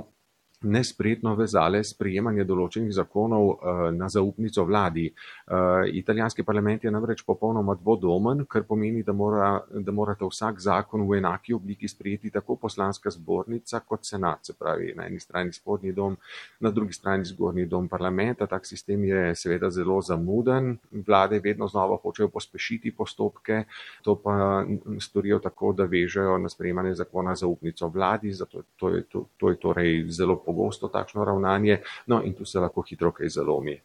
nespretno 0.60 1.32
vezale 1.38 1.80
sprejemanje 1.86 2.44
določenih 2.44 2.92
zakonov 2.92 3.46
uh, 3.48 3.82
na 3.96 4.10
zaupnico 4.12 4.64
vladi. 4.68 5.06
Uh, 5.08 5.86
italijanski 5.88 6.44
parlament 6.44 6.84
je 6.84 6.92
namreč 6.92 7.22
popolnoma 7.24 7.74
dvodomen, 7.80 8.44
kar 8.50 8.66
pomeni, 8.68 9.00
da, 9.06 9.14
mora, 9.16 9.54
da 9.72 9.92
morate 9.92 10.28
vsak 10.28 10.60
zakon 10.60 11.06
v 11.08 11.16
enaki 11.20 11.56
obliki 11.56 11.88
sprejeti 11.88 12.32
tako 12.34 12.58
poslanska 12.60 13.12
zbornica 13.14 13.80
kot 13.88 14.04
senat, 14.04 14.50
se 14.50 14.56
pravi 14.58 14.92
na 14.96 15.06
eni 15.08 15.20
strani 15.20 15.52
spodnji 15.56 15.94
dom, 15.96 16.18
na 16.60 16.70
drugi 16.70 16.92
strani 16.92 17.24
zgornji 17.24 17.64
dom 17.66 17.88
parlamenta. 17.88 18.46
Tak 18.50 18.68
sistem 18.68 19.04
je 19.08 19.34
seveda 19.40 19.70
zelo 19.72 20.00
zamuden. 20.04 20.74
Vlade 21.06 21.40
vedno 21.40 21.70
znova 21.72 21.96
hočejo 22.02 22.28
pospešiti 22.28 22.92
postopke, 22.92 23.64
to 24.04 24.18
pa 24.20 24.64
storijo 25.00 25.40
tako, 25.40 25.72
da 25.72 25.88
vežejo 25.88 26.36
na 26.38 26.52
sprejemanje 26.52 26.94
zakona 27.00 27.34
zaupnico 27.34 27.88
vladi, 27.88 28.32
zato 28.36 28.62
to 28.76 28.92
je, 28.92 29.02
to, 29.08 29.24
to 29.40 29.50
je 29.54 29.60
torej 29.60 30.04
zelo 30.12 30.36
pomembno 30.36 30.49
pogosto 30.50 30.90
takšno 30.90 31.24
ravnanje, 31.24 31.80
no 32.06 32.22
in 32.26 32.34
tu 32.34 32.44
se 32.44 32.58
lahko 32.58 32.82
hitro 32.82 33.12
kaj 33.14 33.28
zalomi. 33.28 33.78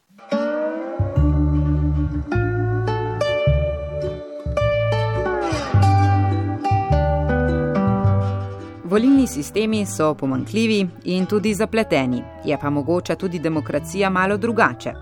Volilni 8.86 9.28
sistemi 9.28 9.86
so 9.86 10.14
pomankljivi 10.16 10.80
in 11.12 11.26
tudi 11.26 11.54
zapleteni, 11.54 12.22
je 12.46 12.58
pa 12.62 12.70
mogoča 12.70 13.16
tudi 13.16 13.40
demokracija 13.40 14.10
malo 14.10 14.38
drugače. 14.38 14.94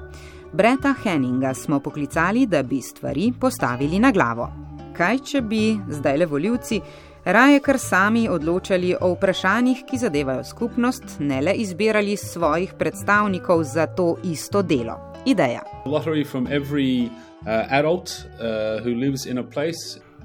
Breta 0.54 0.94
Henninga 1.04 1.54
smo 1.54 1.80
poklicali, 1.80 2.46
da 2.46 2.64
bi 2.64 2.82
stvari 2.82 3.32
postavili 3.40 4.00
na 4.00 4.12
glavo. 4.12 4.50
Kaj, 4.98 5.20
če 5.20 5.42
bi 5.42 5.78
zdaj 5.90 6.18
le 6.18 6.26
voljivci 6.26 6.82
raje 7.26 7.60
kar 7.60 7.80
sami 7.80 8.30
odločali 8.30 8.96
o 9.02 9.14
vprašanjih, 9.14 9.84
ki 9.90 9.98
zadevajo 9.98 10.44
skupnost, 10.44 11.04
ne 11.20 11.42
le 11.42 11.54
izbirali 11.54 12.18
svojih 12.18 12.74
predstavnikov 12.80 13.64
za 13.64 13.88
to 13.88 14.18
isto 14.24 14.62
delo. 14.62 15.14
Ideja. 15.26 15.62
Uh, 15.86 15.92
uh, 15.92 16.02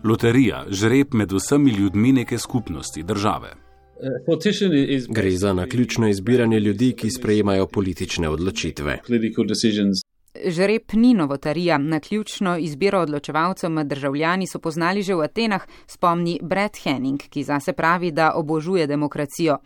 Loterija, 0.04 0.64
žreb 0.70 1.14
med 1.14 1.32
vsemi 1.32 1.70
ljudmi 1.70 2.12
neke 2.12 2.38
skupnosti, 2.38 3.02
države. 3.02 3.48
Uh, 3.48 5.14
Gre 5.14 5.30
za 5.30 5.52
naključno 5.52 6.08
izbiranje 6.08 6.60
ljudi, 6.60 6.92
ki 6.92 7.10
sprejemajo 7.10 7.66
politične 7.66 8.28
odločitve. 8.28 8.98
Žreb 10.46 10.82
ni 10.92 11.14
novotarija, 11.14 11.78
na 11.78 12.00
ključno 12.00 12.56
izbiro 12.58 13.00
odločevalcev 13.00 13.70
med 13.70 13.86
državljani 13.86 14.46
so 14.46 14.58
poznali 14.58 15.02
že 15.02 15.14
v 15.14 15.24
Atenah, 15.24 15.62
spomni 15.86 16.38
Brett 16.42 16.78
Henning, 16.84 17.22
ki 17.30 17.42
zase 17.44 17.72
pravi, 17.72 18.10
da 18.10 18.32
obožuje 18.34 18.86
demokracijo. 18.86 19.58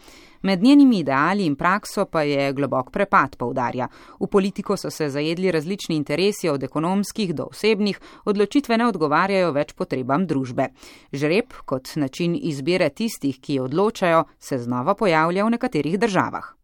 Med 0.42 0.62
njenimi 0.62 0.98
ideali 0.98 1.46
in 1.46 1.56
prakso 1.56 2.04
pa 2.04 2.22
je 2.22 2.52
globok 2.52 2.90
prepad, 2.90 3.36
poudarja. 3.36 3.88
V 4.20 4.26
politiko 4.26 4.76
so 4.76 4.90
se 4.90 5.08
zajedli 5.08 5.50
različni 5.50 5.96
interesi 5.96 6.48
od 6.48 6.62
ekonomskih 6.62 7.34
do 7.34 7.44
osebnih, 7.50 8.00
odločitve 8.24 8.78
ne 8.78 8.86
odgovarjajo 8.86 9.52
več 9.52 9.72
potrebam 9.72 10.26
družbe. 10.26 10.68
Žreb 11.12 11.54
kot 11.64 11.94
način 11.96 12.38
izbire 12.42 12.88
tistih, 12.90 13.38
ki 13.40 13.60
odločajo, 13.60 14.24
se 14.38 14.58
znova 14.58 14.94
pojavlja 14.94 15.44
v 15.44 15.50
nekaterih 15.50 15.98
državah. 15.98 16.61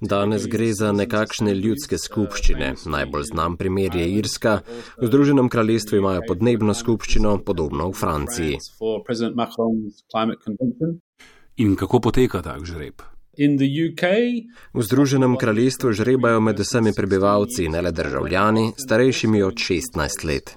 Danes 0.00 0.46
gre 0.46 0.72
za 0.72 0.92
nekakšne 0.92 1.54
ljudske 1.54 1.98
skupščine. 1.98 2.74
Najbolj 2.86 3.24
znam 3.32 3.56
primer 3.56 3.96
je 3.96 4.06
Irska. 4.18 4.60
V 5.00 5.06
Združenem 5.06 5.48
kraljestvu 5.48 5.98
imajo 5.98 6.22
podnebno 6.28 6.74
skupščino, 6.74 7.38
podobno 7.46 7.90
v 7.90 7.96
Franciji. 7.98 8.58
In 11.56 11.76
kako 11.76 12.00
poteka 12.00 12.42
tak 12.42 12.64
žreb? 12.64 13.02
V 14.74 14.82
Združenem 14.82 15.36
kraljestvu 15.36 15.92
žrebajo 15.92 16.40
med 16.40 16.58
vsemi 16.60 16.92
prebivalci, 16.96 17.68
ne 17.68 17.82
le 17.82 17.92
državljani, 17.92 18.72
starejšimi 18.76 19.42
od 19.42 19.54
16 19.54 20.24
let. 20.24 20.54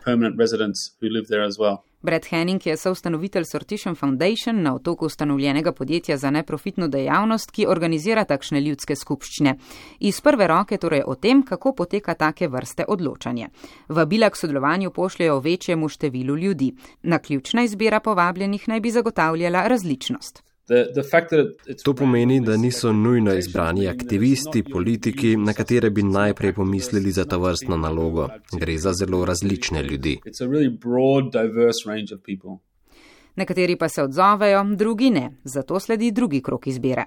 Brad 2.03 2.25
Henning 2.29 2.65
je 2.67 2.77
soustanovitelj 2.77 3.43
Sortition 3.45 3.95
Foundation, 3.95 4.61
na 4.61 4.75
otoku 4.75 5.05
ustanovljenega 5.05 5.71
podjetja 5.71 6.17
za 6.17 6.31
neprofitno 6.31 6.87
dejavnost, 6.87 7.51
ki 7.51 7.67
organizira 7.67 8.25
takšne 8.25 8.61
ljudske 8.61 8.95
skupščine. 8.95 9.55
Iz 9.99 10.21
prve 10.21 10.47
roke 10.47 10.77
torej 10.77 11.05
o 11.07 11.15
tem, 11.15 11.45
kako 11.47 11.71
poteka 11.75 12.13
take 12.13 12.47
vrste 12.47 12.85
odločanje. 12.87 13.47
Vabila 13.87 14.29
k 14.29 14.35
sodelovanju 14.35 14.91
pošljajo 14.91 15.39
večjemu 15.39 15.89
številu 15.89 16.37
ljudi. 16.37 16.73
Naključna 17.03 17.63
izbira 17.63 17.99
povabljenih 17.99 18.67
naj 18.67 18.79
bi 18.79 18.91
zagotavljala 18.91 19.67
različnost. 19.67 20.43
To 21.83 21.93
pomeni, 21.93 22.39
da 22.41 22.57
niso 22.57 22.93
nujno 22.93 23.33
izbrani 23.35 23.87
aktivisti, 23.87 24.63
politiki, 24.63 25.37
na 25.37 25.53
katere 25.53 25.89
bi 25.89 26.03
najprej 26.03 26.53
pomislili 26.53 27.11
za 27.11 27.25
to 27.25 27.39
vrstno 27.39 27.77
nalogo. 27.77 28.29
Gre 28.59 28.77
za 28.77 28.93
zelo 28.93 29.25
različne 29.25 29.83
ljudi. 29.83 30.19
Nekateri 33.35 33.75
pa 33.75 33.89
se 33.89 34.03
odzovejo, 34.03 34.63
drugi 34.75 35.09
ne, 35.09 35.31
zato 35.43 35.79
sledi 35.79 36.11
drugi 36.11 36.41
krok 36.41 36.67
izbire. 36.67 37.05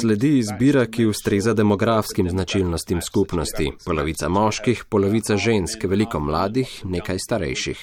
Sledi 0.00 0.38
izbira, 0.38 0.86
ki 0.86 1.06
ustreza 1.06 1.54
demografskim 1.54 2.30
značilnostim 2.30 3.02
skupnosti. 3.02 3.70
Polovica 3.84 4.28
moških, 4.28 4.84
polovica 4.88 5.36
žensk, 5.36 5.84
veliko 5.84 6.20
mladih, 6.20 6.80
nekaj 6.84 7.18
starejših. 7.18 7.78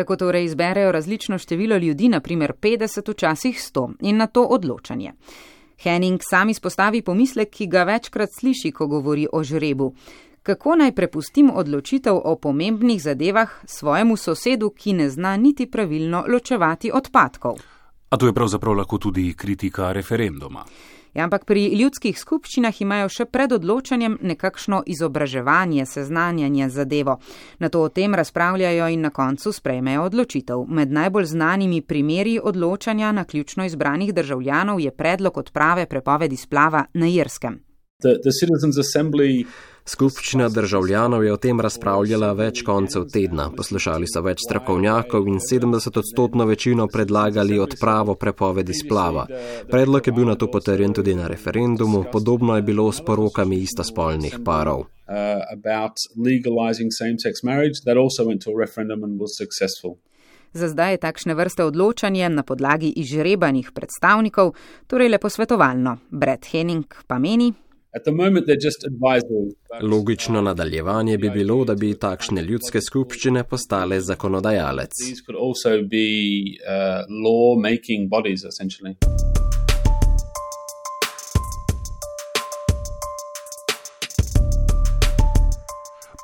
Tako 0.00 0.16
torej 0.16 0.44
izberejo 0.44 0.92
različno 0.92 1.38
število 1.38 1.76
ljudi, 1.76 2.08
naprimer 2.08 2.52
50, 2.52 3.10
včasih 3.10 3.56
100, 3.74 3.92
in 4.00 4.16
na 4.16 4.26
to 4.26 4.42
odločanje. 4.42 5.12
Henning 5.78 6.20
sam 6.30 6.48
izpostavi 6.48 7.02
pomislek, 7.02 7.50
ki 7.50 7.66
ga 7.66 7.82
večkrat 7.84 8.28
sliši, 8.38 8.70
ko 8.72 8.86
govori 8.86 9.26
o 9.32 9.42
žrebu. 9.44 9.94
Kako 10.42 10.76
naj 10.76 10.94
prepustim 10.94 11.50
odločitev 11.54 12.16
o 12.24 12.36
pomembnih 12.36 13.02
zadevah 13.02 13.50
svojemu 13.64 14.16
sosedu, 14.16 14.70
ki 14.70 14.92
ne 14.92 15.10
zna 15.10 15.36
niti 15.36 15.66
pravilno 15.70 16.24
ločevati 16.28 16.90
odpadkov? 16.94 17.60
A 18.08 18.16
to 18.16 18.26
je 18.26 18.32
pravzaprav 18.32 18.74
lahko 18.74 18.98
tudi 18.98 19.34
kritika 19.36 19.92
referenduma. 19.92 20.64
Ja, 21.14 21.24
ampak 21.24 21.44
pri 21.44 21.64
ljudskih 21.74 22.18
skupščinah 22.18 22.76
imajo 22.82 23.08
še 23.10 23.24
pred 23.26 23.52
odločanjem 23.52 24.18
nekakšno 24.22 24.82
izobraževanje, 24.86 25.86
seznanjanje 25.86 26.68
zadevo. 26.70 27.18
Na 27.58 27.68
to 27.68 27.82
o 27.82 27.88
tem 27.88 28.14
razpravljajo 28.14 28.86
in 28.94 29.02
na 29.06 29.10
koncu 29.10 29.52
sprejmejo 29.52 30.04
odločitev. 30.06 30.62
Med 30.68 30.92
najbolj 30.92 31.32
znanimi 31.32 31.82
primeri 31.82 32.38
odločanja 32.42 33.12
na 33.12 33.24
ključno 33.24 33.66
izbranih 33.66 34.14
državljanov 34.14 34.80
je 34.80 34.90
predlog 34.90 35.38
odprave 35.38 35.86
prepovedi 35.86 36.36
splava 36.36 36.84
na 36.94 37.08
Irskem. 37.08 37.58
The, 38.00 38.16
the 38.22 38.32
Skupščina 39.84 40.48
državljanov 40.48 41.24
je 41.24 41.32
o 41.32 41.36
tem 41.40 41.60
razpravljala 41.60 42.32
več 42.38 42.62
koncev 42.66 43.06
tedna. 43.12 43.48
Poslušali 43.56 44.06
so 44.08 44.22
več 44.22 44.44
strokovnjakov 44.44 45.28
in 45.28 45.40
70 45.40 45.98
odstotno 45.98 46.44
večino 46.46 46.86
predlagali 46.86 47.58
odpravo 47.58 48.14
prepovedi 48.14 48.74
splava. 48.74 49.26
Predlog 49.70 50.06
je 50.06 50.12
bil 50.12 50.28
na 50.28 50.36
to 50.36 50.50
potrjen 50.50 50.94
tudi 50.94 51.14
na 51.14 51.28
referendumu, 51.28 52.04
podobno 52.12 52.56
je 52.56 52.62
bilo 52.62 52.92
s 52.92 53.00
porokami 53.06 53.62
istospolnih 53.64 54.38
parov. 54.44 54.84
Za 60.52 60.68
zdaj 60.68 60.92
je 60.92 60.98
takšne 60.98 61.34
vrste 61.34 61.64
odločanje 61.64 62.28
na 62.28 62.42
podlagi 62.42 62.92
izžrebanih 62.96 63.70
predstavnikov, 63.74 64.54
torej 64.86 65.08
le 65.08 65.18
posvetovalno. 65.18 65.96
Brett 66.10 66.46
Henning 66.50 66.86
pa 67.06 67.18
meni, 67.18 67.52
Logično 69.82 70.42
nadaljevanje 70.42 71.18
bi 71.18 71.30
bilo, 71.30 71.64
da 71.64 71.74
bi 71.74 71.94
takšne 71.98 72.42
ljudske 72.42 72.80
skupščine 72.80 73.44
postale 73.44 74.00
zakonodajalec. 74.00 74.92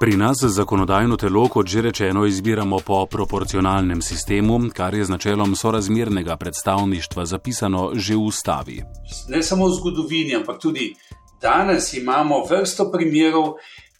Pri 0.01 0.17
nas 0.17 0.37
zakonodajno 0.45 1.17
telo, 1.17 1.49
kot 1.49 1.67
že 1.67 1.83
rečeno, 1.83 2.27
izbiramo 2.27 2.79
po 2.87 3.07
proporcionalnem 3.07 4.03
sistemu, 4.03 4.61
kar 4.75 4.95
je 4.95 5.05
z 5.05 5.11
načelom 5.11 5.57
sorazmernega 5.57 6.37
predstavništva 6.37 7.25
zapisano 7.25 7.91
že 7.95 8.15
v 8.15 8.19
ustavi. 8.23 8.83
Ne 9.29 9.43
samo 9.43 9.67
v 9.67 9.75
zgodovini, 9.75 10.35
ampak 10.35 10.61
tudi 10.63 10.95
danes 11.43 11.93
imamo 11.95 12.45
vrsto 12.45 12.91
primerov, 12.93 13.55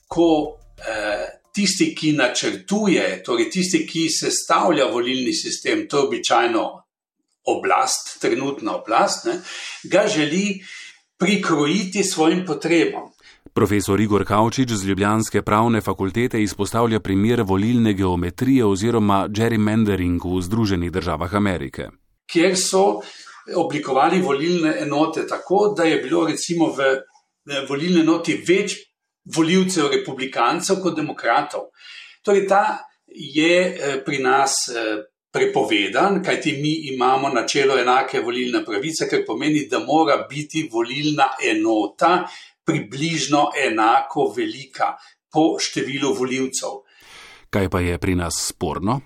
ko 0.09 0.29
eh, 0.79 1.27
tisti, 1.53 1.95
ki 1.95 2.13
načrtuje, 2.13 3.23
torej 3.25 3.51
tisti, 3.51 3.87
ki 3.87 4.09
sestavlja 4.13 4.91
volilni 4.93 5.33
sistem, 5.35 5.87
to 5.89 5.99
je 5.99 6.07
običajno 6.09 6.65
oblast, 7.47 8.19
trenutna 8.21 8.77
oblast, 8.77 9.25
ne, 9.27 9.41
ga 9.85 10.07
želi 10.09 10.61
prikrojiti 11.19 12.05
svojim 12.05 12.45
potrebam. 12.47 13.13
Profesor 13.57 14.01
Igor 14.01 14.25
Kavčič 14.25 14.71
z 14.71 14.85
Ljubljanske 14.85 15.43
pravne 15.43 15.81
fakultete 15.81 16.43
izpostavlja 16.43 17.01
primer 17.01 17.43
volilne 17.43 17.93
geometrije 17.93 18.65
oziroma 18.65 19.29
gerrymandering 19.29 20.21
v 20.25 20.43
Združenih 20.43 20.93
državah 20.93 21.35
Amerike. 21.35 21.89
Kjer 22.33 22.57
so 22.57 23.01
oblikovali 23.57 24.21
volilne 24.21 24.75
enote 24.81 25.27
tako, 25.27 25.75
da 25.77 25.85
je 25.85 26.03
bilo 26.03 26.27
recimo 26.27 26.67
v 26.67 26.99
volilne 27.69 28.03
noti 28.05 28.37
več 28.47 28.77
voljivcev 29.37 29.91
republikancev 29.93 30.81
kot 30.83 30.97
demokratov. 30.97 31.71
Torej, 32.23 32.47
ta 32.49 32.63
je 33.07 33.53
eh, 33.59 34.01
pri 34.05 34.19
nas 34.23 34.69
eh, 34.69 35.03
prepovedan, 35.33 36.23
kajti 36.25 36.53
mi 36.63 36.73
imamo 36.95 37.29
načelo 37.29 37.79
enake 37.79 38.21
volilne 38.21 38.65
pravice, 38.65 39.09
kar 39.09 39.25
pomeni, 39.27 39.67
da 39.71 39.79
mora 39.79 40.17
biti 40.31 40.69
volilna 40.73 41.29
enota 41.45 42.25
približno 42.65 43.51
enako 43.67 44.33
velika 44.37 44.95
po 45.33 45.57
številu 45.61 46.15
voljivcev. 46.17 46.81
Kaj 47.51 47.69
pa 47.71 47.81
je 47.81 47.99
pri 47.99 48.15
nas 48.15 48.41
sporno? 48.49 49.01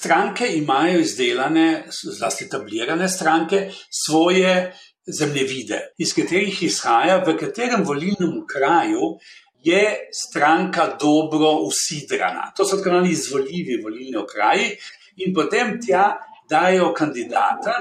Stranke 0.00 0.48
imajo 0.56 0.98
izdelane, 1.00 1.84
zlasti 1.90 2.44
etablirane 2.44 3.08
stranke, 3.08 3.68
svoje 4.06 4.72
zemljevide, 5.06 5.80
iz 5.98 6.14
katerih 6.14 6.62
izhaja, 6.62 7.22
v 7.26 7.36
katerem 7.38 7.84
volilnem 7.84 8.44
kraju 8.48 9.16
je 9.64 10.08
stranka 10.12 10.96
dobro 11.00 11.52
usidrana. 11.68 12.52
To 12.56 12.64
so 12.64 12.76
tako 12.76 12.88
imenovani 12.88 13.12
izvoljivi 13.12 13.82
volilni 13.82 14.16
okraji, 14.16 14.76
in 15.16 15.34
potem 15.34 15.78
tja 15.80 16.12
dajo 16.50 16.92
kandidata, 16.94 17.74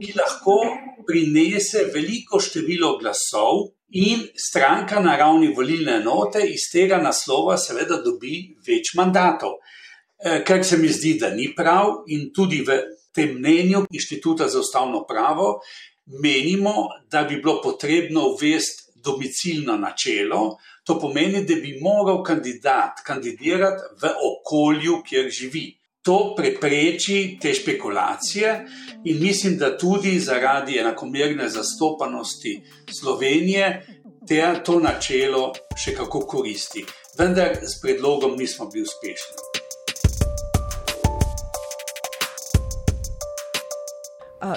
ki 0.00 0.12
lahko 0.16 0.56
prinese 1.06 1.86
veliko 1.94 2.40
število 2.40 2.96
glasov. 2.98 3.72
In 3.96 4.24
stranka 4.34 5.00
na 5.00 5.14
ravni 5.16 5.52
volilne 5.54 6.00
enote 6.00 6.40
iz 6.42 6.66
tega 6.72 6.98
naslova, 6.98 7.54
seveda, 7.56 8.00
dobi 8.02 8.40
več 8.66 8.96
mandatov. 8.98 9.60
Eh, 10.18 10.42
kar 10.44 10.64
se 10.64 10.76
mi 10.76 10.88
zdi, 10.88 11.14
da 11.20 11.30
ni 11.30 11.52
prav, 11.54 12.02
in 12.08 12.32
tudi 12.34 12.64
v 12.66 12.80
tem 13.14 13.36
mnenju 13.38 13.84
Inštituta 13.90 14.48
za 14.48 14.58
ustavno 14.60 15.04
pravo 15.06 15.60
menimo, 16.06 16.88
da 17.10 17.22
bi 17.22 17.36
bilo 17.36 17.60
potrebno 17.62 18.26
uvesti 18.26 18.82
domicilno 18.94 19.76
načelo. 19.76 20.58
To 20.84 20.98
pomeni, 21.00 21.44
da 21.44 21.54
bi 21.54 21.78
moral 21.82 22.22
kandidat 22.22 23.02
kandidirati 23.04 23.82
v 24.02 24.12
okolju, 24.30 25.02
kjer 25.08 25.30
živi. 25.30 25.66
To 26.02 26.34
prepreči 26.36 27.38
te 27.42 27.54
špekulacije, 27.54 28.66
in 29.04 29.22
mislim, 29.22 29.56
da 29.58 29.78
tudi 29.78 30.20
zaradi 30.20 30.78
enakomerne 30.78 31.48
zastopanosti 31.48 32.62
Slovenije 33.00 33.86
te 34.28 34.42
to 34.64 34.78
načelo 34.80 35.52
še 35.84 35.94
kako 35.94 36.20
koristi. 36.26 36.84
Vendar 37.18 37.58
s 37.62 37.80
predlogom 37.82 38.38
nismo 38.38 38.70
bili 38.70 38.86
uspešni. 38.86 39.45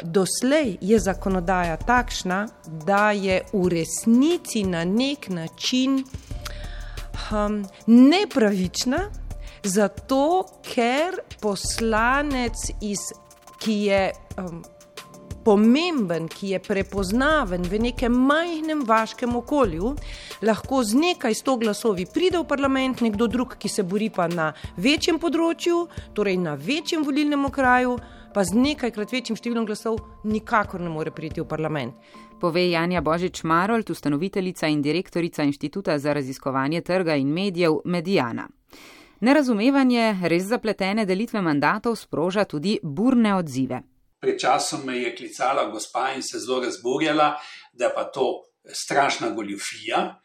Doslej 0.03 0.77
je 0.81 0.99
zakonodaja 0.99 1.77
takšna, 1.77 2.47
da 2.85 3.11
je 3.11 3.41
v 3.53 3.67
resnici 3.67 4.63
na 4.63 4.83
nek 4.83 5.29
način 5.29 6.03
um, 7.31 7.63
nepravična, 7.87 8.99
zato 9.63 10.45
ker 10.63 11.15
poslanec, 11.41 12.59
iz, 12.81 12.99
ki 13.59 13.73
je 13.87 14.11
um, 14.37 14.63
pomemben, 15.43 16.27
ki 16.27 16.53
je 16.53 16.59
prepoznaven 16.59 17.63
v 17.63 17.79
nekem 17.79 18.13
majhnem 18.13 18.83
vaškem 18.85 19.35
okolju, 19.35 19.95
lahko 20.41 20.83
z 20.83 20.99
nekaj 20.99 21.35
sto 21.35 21.55
glasovi 21.57 22.05
pride 22.05 22.37
v 22.37 22.47
parlament, 22.47 23.01
nekdo 23.01 23.27
drug, 23.27 23.55
ki 23.59 23.69
se 23.69 23.83
bori 23.83 24.09
pa 24.09 24.27
na 24.27 24.51
večjem 24.77 25.19
področju, 25.19 25.87
torej 26.13 26.37
na 26.37 26.53
večjem 26.59 27.07
volilnem 27.07 27.47
okraju 27.47 27.97
pa 28.33 28.43
z 28.43 28.55
nekajkrat 28.55 29.11
večjim 29.11 29.37
številom 29.37 29.65
glasov 29.65 29.99
nikakor 30.23 30.81
ne 30.81 30.89
more 30.89 31.11
priti 31.11 31.41
v 31.41 31.47
parlament. 31.49 31.95
Pove 32.39 32.63
Janja 32.69 33.01
Božič 33.01 33.43
Marold, 33.43 33.89
ustanoviteljica 33.89 34.69
in 34.71 34.81
direktorica 34.81 35.43
Inštituta 35.43 35.97
za 35.99 36.13
raziskovanje 36.13 36.81
trga 36.81 37.15
in 37.19 37.33
medijev 37.33 37.81
Medijana. 37.85 38.47
Nerazumevanje 39.19 40.29
res 40.31 40.45
zapletene 40.47 41.03
delitve 41.05 41.41
mandatov 41.43 41.97
sproža 41.99 42.45
tudi 42.47 42.77
burne 42.83 43.33
odzive. 43.35 43.81
Pred 44.19 44.39
časom 44.39 44.85
me 44.87 44.97
je 44.99 45.15
klicala 45.15 45.65
gospa 45.71 46.13
in 46.15 46.23
se 46.23 46.39
zelo 46.39 46.61
razburjala, 46.63 47.33
da 47.73 47.91
pa 47.95 48.03
to 48.03 48.45
strašna 48.63 49.29
goljufija. 49.35 50.19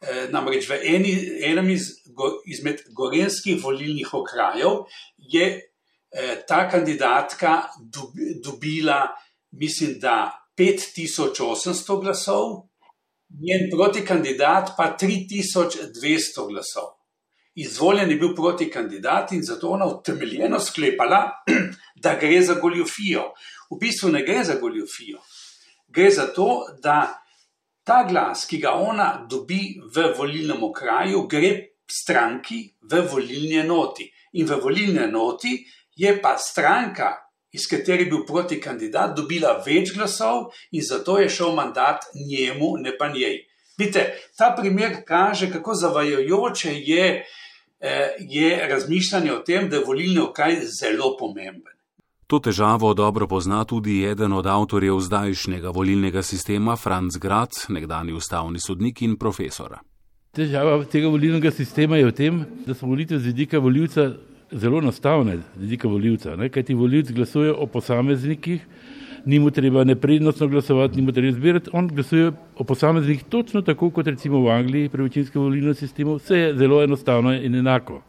E, 0.00 0.28
namreč 0.30 0.68
v 0.70 0.78
eni, 0.94 1.12
enem 1.44 1.70
iz, 1.74 1.88
go, 2.14 2.38
izmed 2.46 2.84
gorenskih 2.96 3.58
volilnih 3.62 4.14
okrajev 4.14 4.84
je 5.18 5.67
ta 6.48 6.68
kandidatka 6.70 7.62
dobila, 8.44 9.06
mislim, 9.50 9.98
da 10.00 10.48
5800 10.58 12.00
glasov, 12.00 12.68
njen 13.30 13.70
protikandidat 13.70 14.70
pa 14.76 14.96
3200 15.00 16.48
glasov. 16.48 16.98
Izvoljen 17.54 18.10
je 18.10 18.16
bil 18.16 18.34
protikandidat 18.34 19.32
in 19.32 19.42
zato 19.42 19.68
ona 19.68 19.86
utemeljeno 19.86 20.60
sklepala, 20.60 21.44
da 22.04 22.14
gre 22.20 22.42
za 22.42 22.54
goljofijo. 22.54 23.24
V 23.70 23.78
bistvu 23.80 24.08
ne 24.08 24.22
gre 24.22 24.44
za 24.44 24.54
goljofijo. 24.60 25.18
Gre 25.88 26.10
za 26.10 26.26
to, 26.26 26.66
da 26.82 27.24
ta 27.84 28.04
glas, 28.08 28.44
ki 28.46 28.60
ga 28.62 28.76
ona 28.76 29.26
dobi 29.30 29.80
v 29.94 30.12
volilnem 30.18 30.62
okraju, 30.64 31.24
gre 31.26 31.50
stranki 31.90 32.60
v 32.82 33.02
volilni 33.10 33.58
enoti. 33.64 34.06
In 34.32 34.46
v 34.46 34.60
volilni 34.62 35.02
enoti 35.02 35.56
je 35.98 36.14
pa 36.22 36.36
stranka, 36.38 37.12
iz 37.52 37.66
katerih 37.70 38.06
je 38.06 38.10
bil 38.10 38.24
proti 38.26 38.60
kandidat, 38.60 39.16
dobila 39.16 39.58
več 39.66 39.92
glasov 39.96 40.52
in 40.70 40.82
zato 40.82 41.18
je 41.18 41.28
šel 41.28 41.54
mandat 41.58 42.06
njemu, 42.14 42.76
ne 42.78 42.94
pa 42.98 43.08
njej. 43.08 43.40
Vidite, 43.78 44.04
ta 44.38 44.54
primer 44.58 45.02
kaže, 45.06 45.50
kako 45.52 45.74
zavajajoče 45.74 46.74
je, 46.74 47.24
eh, 47.80 48.14
je 48.18 48.68
razmišljanje 48.68 49.32
o 49.32 49.38
tem, 49.38 49.68
da 49.68 49.76
je 49.76 49.84
volilni 49.84 50.20
okraj 50.20 50.60
zelo 50.80 51.16
pomemben. 51.18 51.74
To 52.26 52.38
težavo 52.38 52.94
dobro 52.94 53.26
pozna 53.26 53.64
tudi 53.64 54.04
eden 54.04 54.32
od 54.32 54.46
avtorjev 54.46 54.98
zdajšnjega 55.00 55.70
volilnega 55.70 56.22
sistema, 56.22 56.76
Franz 56.76 57.16
Grad, 57.16 57.50
nekdani 57.68 58.12
ustavni 58.12 58.60
sodnik 58.60 59.02
in 59.02 59.16
profesor. 59.16 59.78
Težava 60.36 60.84
tega 60.84 61.08
volilnega 61.08 61.50
sistema 61.50 61.96
je 61.96 62.10
v 62.10 62.12
tem, 62.12 62.42
da 62.66 62.74
so 62.74 62.86
volitve 62.86 63.18
z 63.18 63.32
vidika 63.32 63.58
voljivca 63.58 64.10
zelo 64.52 64.78
enostavne, 64.78 65.36
z 65.36 65.60
vidika 65.60 65.88
voljivca. 65.88 66.36
Kaj 66.48 66.62
ti 66.62 66.74
voljivci 66.74 67.12
glasujejo 67.12 67.56
o 67.58 67.66
posameznikih, 67.66 68.66
ni 69.24 69.38
mu 69.38 69.50
treba 69.50 69.84
neprednostno 69.84 70.48
glasovati, 70.48 70.96
ni 70.96 71.02
mu 71.02 71.12
treba 71.12 71.28
izbirati, 71.28 71.70
on 71.72 71.88
glasuje 71.88 72.32
o 72.56 72.64
posameznikih 72.64 73.24
točno 73.28 73.62
tako, 73.62 73.90
kot 73.90 74.06
recimo 74.06 74.40
v 74.40 74.50
Angliji 74.50 74.88
pri 74.88 75.02
večinskem 75.02 75.42
volilnem 75.42 75.74
sistemu, 75.74 76.16
vse 76.16 76.38
je 76.38 76.54
zelo 76.56 76.82
enostavno 76.82 77.34
in 77.34 77.54
enako. 77.54 78.02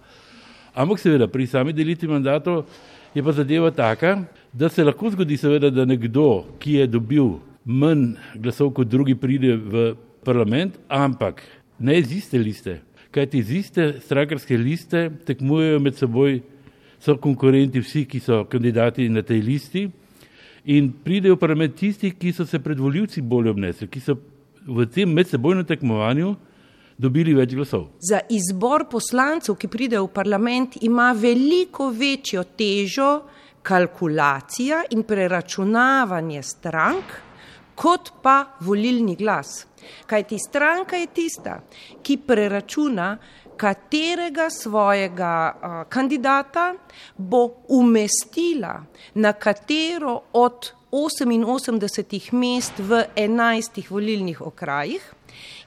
Ampak 0.73 0.99
seveda 0.99 1.27
pri 1.27 1.47
sami 1.47 1.73
delitvi 1.73 2.07
mandatov 2.07 2.65
je 3.13 3.23
pa 3.23 3.31
zadeva 3.31 3.71
taka, 3.71 4.23
da 4.53 4.69
se 4.69 4.83
lahko 4.83 5.09
zgodi 5.09 5.37
seveda, 5.37 5.69
da 5.69 5.85
nekdo, 5.85 6.45
ki 6.59 6.73
je 6.73 6.87
dobil 6.87 7.33
manj 7.65 8.13
glasov 8.35 8.71
kot 8.73 8.87
drugi, 8.87 9.15
pride 9.15 9.55
v 9.55 9.95
parlament, 10.23 10.77
ampak 10.87 11.41
ne 11.79 11.97
iz 11.99 12.11
iste 12.11 12.37
liste, 12.37 12.79
kajti 13.11 13.37
iz 13.37 13.51
iste 13.51 13.93
strankarske 14.05 14.57
liste 14.57 15.09
tekmujejo 15.25 15.79
med 15.79 15.97
seboj, 15.97 16.41
so 16.99 17.15
konkurenti 17.17 17.79
vsi, 17.79 18.03
ki 18.05 18.19
so 18.19 18.43
kandidati 18.51 19.07
na 19.09 19.23
tej 19.23 19.41
listi 19.41 19.85
in 20.69 20.91
pridejo 21.03 21.37
v 21.37 21.39
parlament 21.39 21.75
tisti, 21.79 22.11
ki 22.11 22.33
so 22.35 22.45
se 22.45 22.59
pred 22.59 22.79
voljivci 22.79 23.21
bolje 23.21 23.53
obnesli, 23.53 23.87
ki 23.87 24.01
so 24.03 24.17
v 24.67 24.85
tem 24.91 25.09
medsebojnem 25.15 25.65
tekmovanju 25.65 26.33
dobili 26.99 27.33
več 27.33 27.55
glasov. 27.55 27.87
Za 28.03 28.19
izbor 28.29 28.89
poslancev, 28.91 29.55
ki 29.55 29.71
pridejo 29.71 30.09
v 30.09 30.13
parlament, 30.13 30.75
ima 30.83 31.13
veliko 31.15 31.89
večjo 31.95 32.43
težo 32.59 33.13
kalkulacija 33.63 34.83
in 34.91 35.05
preračunavanje 35.07 36.43
strank, 36.43 37.15
kot 37.79 38.11
pa 38.23 38.57
volilni 38.59 39.15
glas. 39.15 39.65
Kaj 40.05 40.23
ti 40.27 40.39
stranka 40.39 40.97
je 40.99 41.07
tista, 41.15 41.61
ki 42.03 42.17
preračuna, 42.27 43.13
katerega 43.59 44.49
svojega 44.49 45.33
uh, 45.51 45.79
kandidata 45.91 46.73
bo 47.17 47.41
umestila 47.75 48.83
na 49.15 49.33
katero 49.33 50.21
od 50.33 50.71
88 50.91 52.33
mest 52.33 52.79
v 52.79 53.03
11 53.15 53.83
volilnih 53.89 54.41
okrajih 54.41 55.03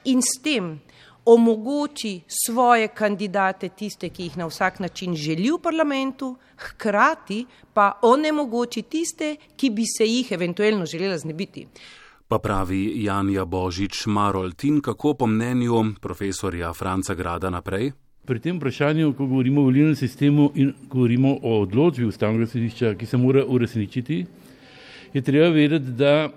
in 0.05 0.21
s 0.21 0.41
tem 0.43 0.79
omogoči 1.25 2.21
svoje 2.27 2.87
kandidate, 2.87 3.69
tiste, 3.69 4.09
ki 4.09 4.23
jih 4.23 4.37
na 4.37 4.49
vsak 4.49 4.79
način 4.79 5.15
želi 5.15 5.51
v 5.51 5.61
parlamentu, 5.63 6.35
hkrati 6.57 7.45
pa 7.73 7.99
onemogoči 8.01 8.81
tiste, 8.81 9.35
ki 9.55 9.69
bi 9.69 9.85
se 9.87 10.05
jih 10.05 10.31
eventualno 10.31 10.85
želela 10.85 11.17
znebiti. 11.17 11.67
Pa 12.33 12.39
pravi 12.41 13.05
Janja 13.05 13.45
Božič 13.45 14.07
Maroltin, 14.09 14.81
kako 14.81 15.13
po 15.13 15.27
mnenju 15.29 16.01
profesorja 16.01 16.73
Franca 16.73 17.13
Grada 17.13 17.49
naprej? 17.53 17.91
Pri 18.25 18.39
tem 18.41 18.57
vprašanju, 18.57 19.11
ko 19.13 19.27
govorimo 19.29 19.61
o 19.61 19.69
volilnem 19.69 19.93
sistemu 19.95 20.49
in 20.55 20.71
govorimo 20.89 21.35
o 21.43 21.59
odločbi 21.61 22.07
ustavnega 22.09 22.47
sodišča, 22.49 22.95
ki 22.97 23.05
se 23.05 23.17
mora 23.21 23.43
uresničiti, 23.45 24.25
je 25.13 25.21
treba 25.21 25.51
vedeti, 25.53 25.93
da 25.93 26.31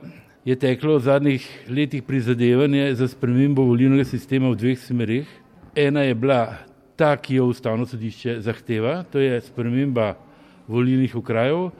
je 0.44 0.56
teklo 0.60 0.98
v 0.98 1.00
zadnjih 1.00 1.46
letih 1.72 2.02
prizadevanje 2.04 2.92
za 2.94 3.08
spremembo 3.08 3.64
volilnega 3.64 4.04
sistema 4.04 4.50
v 4.52 4.60
dveh 4.60 4.78
smerih. 4.78 5.30
Ena 5.74 6.04
je 6.04 6.14
bila 6.14 6.58
ta, 6.96 7.16
ki 7.16 7.40
jo 7.40 7.46
ustavno 7.54 7.86
sodišče 7.88 8.42
zahteva, 8.44 8.98
to 9.08 9.16
je 9.18 9.40
sprememba 9.40 10.12
volilnih 10.68 11.16
okrajev, 11.16 11.70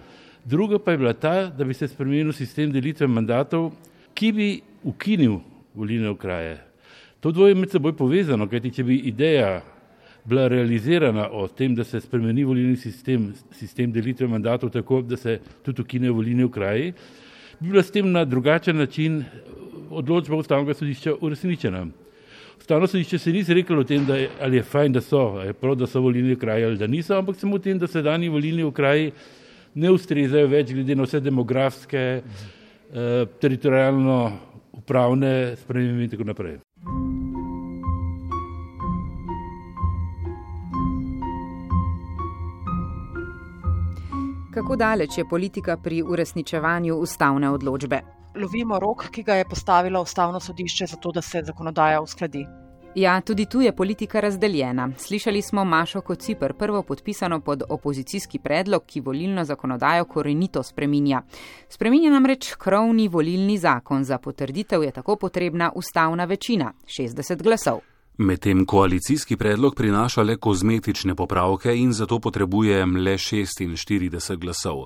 druga 0.45 0.81
pa 0.81 0.97
je 0.97 1.03
bila 1.05 1.13
ta, 1.13 1.51
da 1.53 1.69
bi 1.69 1.77
se 1.77 1.89
spremenil 1.89 2.33
sistem 2.33 2.73
delitve 2.73 3.07
mandatov, 3.07 3.75
ki 4.17 4.33
bi 4.33 4.49
ukinil 4.85 5.41
volilne 5.75 6.09
okraje. 6.09 6.57
To 7.21 7.31
dvoje 7.33 7.51
je 7.51 7.59
med 7.61 7.71
seboj 7.71 7.93
povezano, 7.97 8.49
kajti 8.49 8.73
če 8.79 8.85
bi 8.87 8.97
ideja 9.11 9.61
bila 10.27 10.49
realizirana 10.49 11.29
o 11.31 11.47
tem, 11.49 11.75
da 11.75 11.85
se 11.85 12.01
spremeni 12.01 12.45
volilni 12.45 12.77
sistem, 12.77 13.29
sistem 13.55 13.93
delitve 13.93 14.27
mandatov 14.29 14.73
tako, 14.75 15.03
da 15.03 15.17
se 15.17 15.39
tudi 15.63 15.83
ukinejo 15.83 16.17
volilni 16.17 16.45
okraji, 16.45 16.93
bi 17.61 17.71
bila 17.71 17.83
s 17.83 17.95
tem 17.95 18.11
na 18.13 18.25
drugačen 18.25 18.77
način 18.77 19.23
odločba 19.91 20.37
ustavnega 20.37 20.75
sodišča 20.75 21.15
uresničena. 21.21 21.87
Ustavno 22.59 22.87
sodišče 22.87 23.19
se 23.19 23.33
ni 23.33 23.39
izreklo 23.45 23.81
o 23.81 23.85
tem, 23.85 24.07
da 24.07 24.17
je, 24.17 24.31
ali 24.41 24.57
je 24.57 24.63
fajn, 24.63 24.93
da 24.93 25.01
so, 25.01 25.41
je 25.45 25.53
prav, 25.53 25.77
da 25.77 25.87
so 25.87 26.01
volilni 26.01 26.35
okraji 26.35 26.65
ali 26.65 26.79
da 26.79 26.87
niso, 26.87 27.15
ampak 27.15 27.37
samo 27.37 27.57
o 27.57 27.63
tem, 27.63 27.79
da 27.79 27.87
se 27.87 28.03
dani 28.03 28.29
volilni 28.29 28.65
okraji 28.65 29.13
ne 29.75 29.91
ustrezajo 29.93 30.49
več 30.49 30.73
glede 30.73 30.97
na 30.97 31.05
vse 31.05 31.21
demografske, 31.21 31.99
eh, 31.99 32.56
teritorijalno 33.41 34.33
upravne 34.73 35.57
spremembe 35.57 36.05
in 36.05 36.11
tako 36.11 36.25
naprej. 36.25 36.59
Kako 44.57 44.77
daleč 44.77 45.19
je 45.19 45.29
politika 45.29 45.77
pri 45.77 46.03
uresničevanju 46.03 46.95
ustavne 46.95 47.51
odločbe? 47.51 48.01
Lovimo 48.37 48.79
rok, 48.79 49.11
ki 49.11 49.23
ga 49.23 49.35
je 49.35 49.45
postavilo 49.45 50.01
ustavno 50.03 50.41
sodišče, 50.41 50.87
zato 50.87 51.13
da 51.13 51.23
se 51.23 51.43
zakonodaja 51.45 52.01
uskladi. 52.01 52.47
Ja, 52.97 53.21
tudi 53.21 53.47
tu 53.47 53.61
je 53.61 53.77
politika 53.77 54.21
razdeljena. 54.21 54.91
Slišali 54.99 55.43
smo 55.43 55.65
Mašo 55.65 56.01
Kocipr, 56.01 56.53
prvo 56.53 56.83
podpisano 56.83 57.41
pod 57.41 57.63
opozicijski 57.69 58.39
predlog, 58.39 58.83
ki 58.87 59.01
volilno 59.01 59.45
zakonodajo 59.45 60.05
korenito 60.05 60.63
spreminja. 60.63 61.23
Spreminja 61.69 62.11
namreč 62.11 62.55
krovni 62.55 63.09
volilni 63.09 63.59
zakon, 63.59 64.05
za 64.05 64.19
potrditev 64.19 64.83
je 64.83 64.91
tako 64.91 65.17
potrebna 65.17 65.73
ustavna 65.75 66.25
večina, 66.25 66.73
60 66.87 67.43
glasov. 67.43 67.96
Medtem 68.19 68.65
koalicijski 68.67 69.37
predlog 69.37 69.75
prinaša 69.75 70.23
le 70.23 70.37
kozmetične 70.37 71.15
popravke 71.15 71.75
in 71.77 71.93
zato 71.93 72.19
potrebuje 72.19 72.87
le 72.87 73.13
46 73.13 74.37
glasov. 74.37 74.85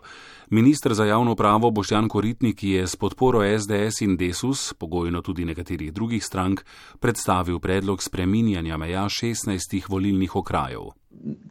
Ministr 0.49 0.95
za 0.95 1.05
javno 1.05 1.37
pravo 1.37 1.71
Boštjan 1.71 2.09
Koritnik 2.09 2.63
je 2.63 2.87
s 2.87 2.97
podporo 2.97 3.59
SDS 3.59 4.01
in 4.01 4.17
Desus, 4.17 4.75
pogojno 4.75 5.23
tudi 5.23 5.45
nekaterih 5.45 5.93
drugih 5.93 6.25
strank, 6.25 6.65
predstavil 7.01 7.59
predlog 7.59 8.03
spreminjanja 8.03 8.77
meja 8.77 9.05
16 9.05 9.89
volilnih 9.89 10.37
okrajev. 10.37 10.91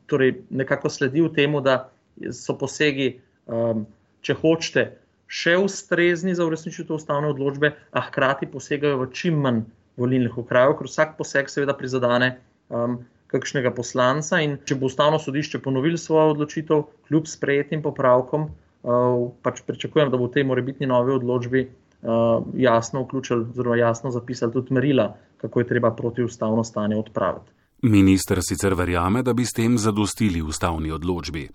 Torej, 0.06 0.36
nekako 0.50 0.90
sledil 0.90 1.32
temu, 1.34 1.62
da 1.62 1.90
so 2.32 2.58
posegi, 2.58 3.14
um, 3.48 3.86
če 4.22 4.36
hočete, 4.42 4.90
še 5.28 5.56
ustrezni 5.58 6.36
za 6.36 6.44
uresničitev 6.46 7.00
ustavne 7.00 7.32
odločbe, 7.32 7.72
a 7.92 8.02
hkrati 8.02 8.52
posegajo 8.52 9.06
v 9.06 9.14
čim 9.16 9.40
manj 9.40 9.64
volilnih 10.00 10.38
okrajev, 10.42 10.78
ker 10.80 10.90
vsak 10.90 11.18
poseg 11.18 11.52
seveda 11.52 11.76
prizadene 11.78 12.32
um, 12.70 13.00
kakšnega 13.30 13.72
poslanca. 13.76 14.40
In 14.42 14.58
če 14.66 14.80
bo 14.80 14.90
ustavno 14.90 15.20
sodišče 15.22 15.62
ponovilo 15.66 16.00
svojo 16.00 16.34
odločitev, 16.36 16.84
kljub 17.10 17.30
sprejetim 17.30 17.84
popravkom, 17.86 18.50
uh, 18.50 19.30
pač 19.46 19.62
pričakujem, 19.68 20.12
da 20.12 20.18
bo 20.18 20.30
v 20.30 20.38
tej 20.40 20.48
morebitni 20.50 20.90
novi 20.90 21.16
odločbi 21.20 21.66
uh, 21.68 22.44
jasno 22.58 23.06
vključili, 23.06 23.50
oziroma 23.54 23.80
jasno 23.80 24.12
zapisali 24.12 24.56
tudi 24.56 24.74
merila, 24.74 25.12
kako 25.38 25.64
je 25.64 25.72
treba 25.74 25.92
proti 25.96 26.24
ustavno 26.24 26.64
stanje 26.64 26.98
odpraviti. 26.98 27.52
Minister 27.82 28.42
sicer 28.44 28.74
verjame, 28.76 29.24
da 29.24 29.34
bi 29.34 29.46
s 29.46 29.56
tem 29.56 29.78
zadostili 29.78 30.42
ustavni 30.42 30.92
odločbi. 30.92 31.48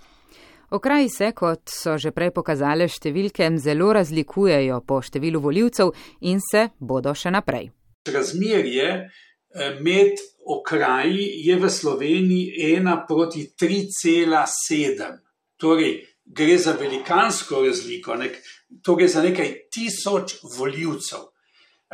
Okraji 0.71 1.09
se, 1.09 1.33
kot 1.33 1.69
so 1.69 1.99
že 2.01 2.11
prej 2.11 2.33
pokazale 2.35 2.89
številke, 2.89 3.47
zelo 3.61 3.93
razlikujejo 3.93 4.81
po 4.89 5.03
številu 5.05 5.43
voljivcev 5.45 5.93
in 6.27 6.41
se 6.43 6.71
bodo 6.81 7.13
še 7.15 7.31
naprej. 7.31 7.69
Razmerje 8.13 8.89
eh, 8.91 9.77
med 9.81 10.21
okraji 10.47 11.31
je 11.47 11.57
v 11.57 11.71
Sloveniji 11.71 12.53
1 12.79 13.07
proti 13.09 13.47
3,7. 13.61 15.19
Torej, 15.57 16.01
gre 16.25 16.59
za 16.59 16.77
velikansko 16.81 17.63
razliko, 17.65 18.17
nek, 18.17 18.37
to 18.83 18.95
gre 18.95 19.09
za 19.09 19.23
nekaj 19.23 19.55
tisoč 19.73 20.37
voljivcev. 20.57 21.31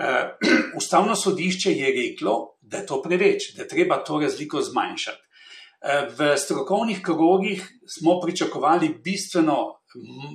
Uh, 0.01 0.51
Ustavno 0.79 1.17
sodišče 1.17 1.73
je 1.73 1.91
reklo, 1.97 2.57
da 2.61 2.79
je 2.79 2.87
to 2.87 3.03
preveč, 3.03 3.53
da 3.57 3.63
je 3.63 3.69
treba 3.69 4.05
to 4.05 4.21
razliko 4.21 4.63
zmanjšati. 4.63 5.23
V 6.17 6.37
strokovnih 6.37 7.01
krogih 7.03 7.63
smo 7.89 8.21
pričakovali 8.21 8.89
bistveno 9.05 9.81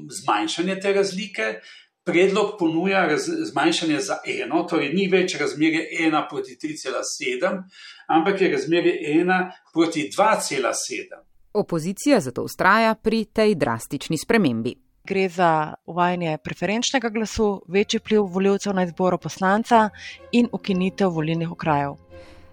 zmanjšanje 0.10 0.80
te 0.80 0.94
razlike. 0.94 1.60
Predlog 2.06 2.52
ponuja 2.60 3.18
zmanjšanje 3.18 4.00
za 4.00 4.18
eno, 4.28 4.64
torej 4.70 4.92
ni 4.94 5.08
več 5.10 5.40
razmerje 5.40 5.88
1 6.06 6.28
proti 6.30 6.58
3,7, 6.62 7.64
ampak 8.08 8.42
je 8.42 8.52
razmerje 8.52 8.94
1 9.16 9.52
proti 9.74 10.10
2,7. 10.18 11.18
Opozicija 11.54 12.20
zato 12.20 12.44
ustraja 12.44 12.96
pri 12.96 13.26
tej 13.26 13.56
drastični 13.56 14.18
spremembi. 14.18 14.76
Gre 15.06 15.30
za 15.30 15.74
uvajanje 15.86 16.38
preferenčnega 16.44 17.10
glasu, 17.10 17.62
večji 17.68 18.00
pliv 18.00 18.22
voljivcev 18.22 18.74
na 18.74 18.84
izboro 18.84 19.18
poslanca 19.18 19.90
in 20.32 20.50
ukinitev 20.52 21.10
volilnih 21.10 21.52
okrajev. 21.52 22.05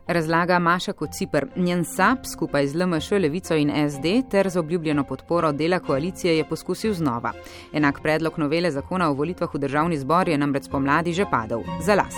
Razlaga 0.07 0.59
Maša 0.59 0.93
Kocipr. 0.93 1.47
Njen 1.57 1.85
SAP 1.85 2.19
skupaj 2.33 2.67
z 2.67 2.75
LMŠ, 2.75 3.11
Levico 3.11 3.55
in 3.55 3.71
SD 3.91 4.31
ter 4.31 4.49
z 4.49 4.59
obljubljeno 4.59 5.05
podporo 5.05 5.53
dela 5.53 5.79
koalicije 5.79 6.37
je 6.37 6.49
poskusil 6.49 6.95
znova. 6.95 7.33
Enak 7.73 8.01
predlog 8.03 8.39
novele 8.39 8.71
zakona 8.71 9.11
o 9.11 9.15
volitvah 9.15 9.55
v 9.55 9.59
državni 9.59 9.99
zbor 9.99 10.29
je 10.29 10.39
namreč 10.39 10.65
spomladi 10.65 11.13
že 11.13 11.25
padel. 11.31 11.63
Za 11.85 11.95
las. 11.95 12.17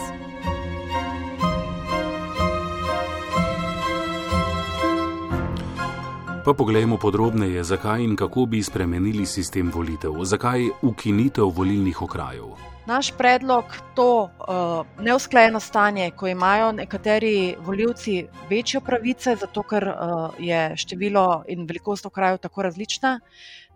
Pa 6.45 6.53
poglejmo 6.53 6.97
podrobneje, 6.97 7.65
zakaj 7.65 8.03
in 8.03 8.17
kako 8.17 8.47
bi 8.47 8.63
spremenili 8.63 9.27
sistem 9.27 9.71
volitev, 9.75 10.13
zakaj 10.25 10.69
ukinitev 10.83 11.49
volilnih 11.49 12.03
okrajev. 12.03 12.74
Naš 12.87 13.11
predlog 13.17 13.65
to 13.95 14.23
uh, 14.23 14.87
neusklajeno 15.05 15.61
stanje, 15.61 16.11
ko 16.11 16.27
imajo 16.29 16.73
nekateri 16.73 17.57
voljivci 17.59 18.27
večjo 18.51 18.81
pravice, 18.81 19.37
zato 19.41 19.63
ker 19.63 19.89
uh, 19.89 20.35
je 20.39 20.77
število 20.77 21.45
in 21.49 21.65
velikost 21.67 22.07
okrajev 22.07 22.39
tako 22.39 22.63
različna, 22.63 23.21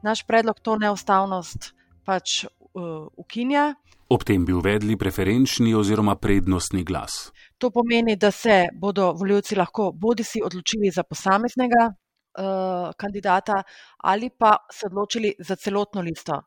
naš 0.02 0.26
predlog 0.26 0.60
to 0.60 0.76
neustavnost 0.76 1.72
pač 2.04 2.44
uh, 2.44 3.08
ukinja. 3.16 3.74
Ob 4.08 4.24
tem 4.24 4.44
bi 4.44 4.52
uvedli 4.52 4.96
preferenčni 4.96 5.74
oziroma 5.74 6.14
prednostni 6.16 6.84
glas. 6.84 7.32
To 7.58 7.70
pomeni, 7.70 8.16
da 8.16 8.30
se 8.30 8.66
bodo 8.72 9.12
voljivci 9.12 9.56
lahko 9.56 9.92
bodi 9.92 10.24
si 10.24 10.44
odločili 10.44 10.90
za 10.90 11.02
posameznega 11.02 11.94
kandidata 12.96 13.62
ali 13.98 14.30
pa 14.30 14.56
se 14.72 14.86
odločili 14.86 15.32
za 15.38 15.56
celotno 15.56 16.00
listo. 16.00 16.42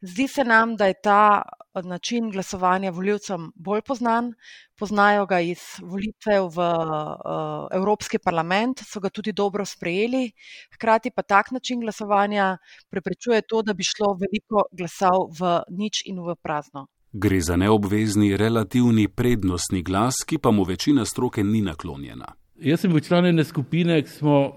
Zdi 0.00 0.28
se 0.28 0.44
nam, 0.44 0.76
da 0.76 0.86
je 0.86 1.00
ta 1.02 1.42
način 1.84 2.30
glasovanja 2.30 2.90
voljivcem 2.90 3.52
bolj 3.54 3.80
poznan. 3.82 4.32
Poznajo 4.78 5.26
ga 5.26 5.40
iz 5.40 5.58
volitev 5.82 6.48
v 6.56 6.58
uh, 6.58 7.68
Evropski 7.72 8.18
parlament, 8.18 8.82
so 8.86 9.00
ga 9.00 9.08
tudi 9.08 9.32
dobro 9.32 9.64
sprejeli. 9.64 10.32
Hkrati 10.74 11.10
pa 11.10 11.22
tak 11.22 11.50
način 11.50 11.80
glasovanja 11.80 12.58
preprečuje 12.90 13.42
to, 13.48 13.62
da 13.62 13.72
bi 13.72 13.82
šlo 13.82 14.16
veliko 14.18 14.66
glasov 14.72 15.30
v 15.38 15.62
nič 15.70 16.02
in 16.06 16.20
v 16.20 16.34
prazno. 16.42 16.86
Gre 17.12 17.40
za 17.40 17.56
neobvezni 17.56 18.36
relativni 18.36 19.08
prednostni 19.08 19.82
glas, 19.82 20.24
ki 20.26 20.38
pa 20.38 20.50
mu 20.50 20.64
večina 20.64 21.04
stroke 21.04 21.44
ni 21.44 21.62
naklonjena. 21.62 22.34
Jaz 22.56 22.80
sem 22.80 22.92
v 22.92 23.00
članjene 23.00 23.44
skupine, 23.44 24.02
ki 24.02 24.10
smo 24.10 24.54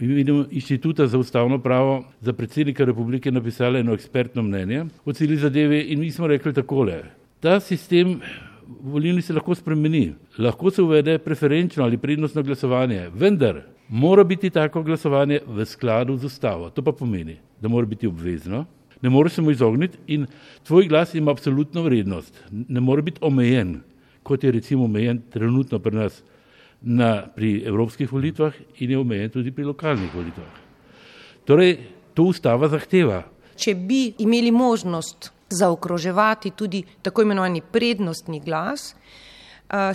imenu 0.00 0.46
Inštituta 0.50 1.06
za 1.06 1.18
ustavno 1.18 1.58
pravo 1.58 2.04
za 2.20 2.32
predsednika 2.32 2.84
republike 2.84 3.30
napisali 3.30 3.80
eno 3.80 3.92
ekspertno 3.92 4.42
mnenje 4.42 4.84
o 5.04 5.12
celi 5.12 5.36
zadevi 5.36 5.80
in 5.80 6.00
mi 6.00 6.10
smo 6.10 6.26
rekli 6.26 6.52
takole. 6.52 7.02
Ta 7.40 7.60
sistem 7.60 8.20
volilni 8.80 9.22
se 9.22 9.32
lahko 9.32 9.54
spremeni, 9.54 10.14
lahko 10.38 10.70
se 10.70 10.82
uvede 10.82 11.18
preferenčno 11.18 11.84
ali 11.84 11.98
prednostno 11.98 12.42
glasovanje, 12.42 13.10
vendar 13.14 13.60
mora 13.88 14.24
biti 14.24 14.50
tako 14.50 14.82
glasovanje 14.82 15.40
v 15.46 15.64
skladu 15.64 16.16
z 16.16 16.24
ustavo. 16.24 16.70
To 16.70 16.82
pa 16.82 16.92
pomeni, 16.92 17.36
da 17.60 17.68
mora 17.68 17.86
biti 17.86 18.06
obvezno, 18.06 18.64
ne 19.02 19.10
moreš 19.10 19.32
se 19.32 19.42
mu 19.42 19.50
izogniti 19.50 19.98
in 20.06 20.26
tvoj 20.66 20.88
glas 20.88 21.14
ima 21.14 21.30
absolutno 21.30 21.82
vrednost, 21.82 22.44
ne 22.50 22.80
more 22.80 23.02
biti 23.02 23.18
omejen, 23.20 23.80
kot 24.22 24.44
je 24.44 24.52
recimo 24.52 24.84
omejen 24.84 25.20
trenutno 25.30 25.78
pri 25.78 25.96
nas 25.96 26.22
na, 26.82 27.26
pri 27.34 27.62
evropskih 27.66 28.12
volitvah 28.12 28.54
in 28.78 28.90
je 28.90 28.98
omejen 28.98 29.30
tudi 29.30 29.52
pri 29.52 29.64
lokalnih 29.64 30.14
volitvah. 30.14 30.60
Torej, 31.44 31.78
to 32.14 32.28
ustava 32.30 32.68
zahteva. 32.68 33.22
Če 33.56 33.74
bi 33.74 34.14
imeli 34.22 34.50
možnost 34.50 35.30
zaokroževati 35.52 36.54
tudi 36.56 36.82
tako 37.02 37.22
imenovani 37.22 37.62
prednostni 37.72 38.40
glas, 38.40 38.94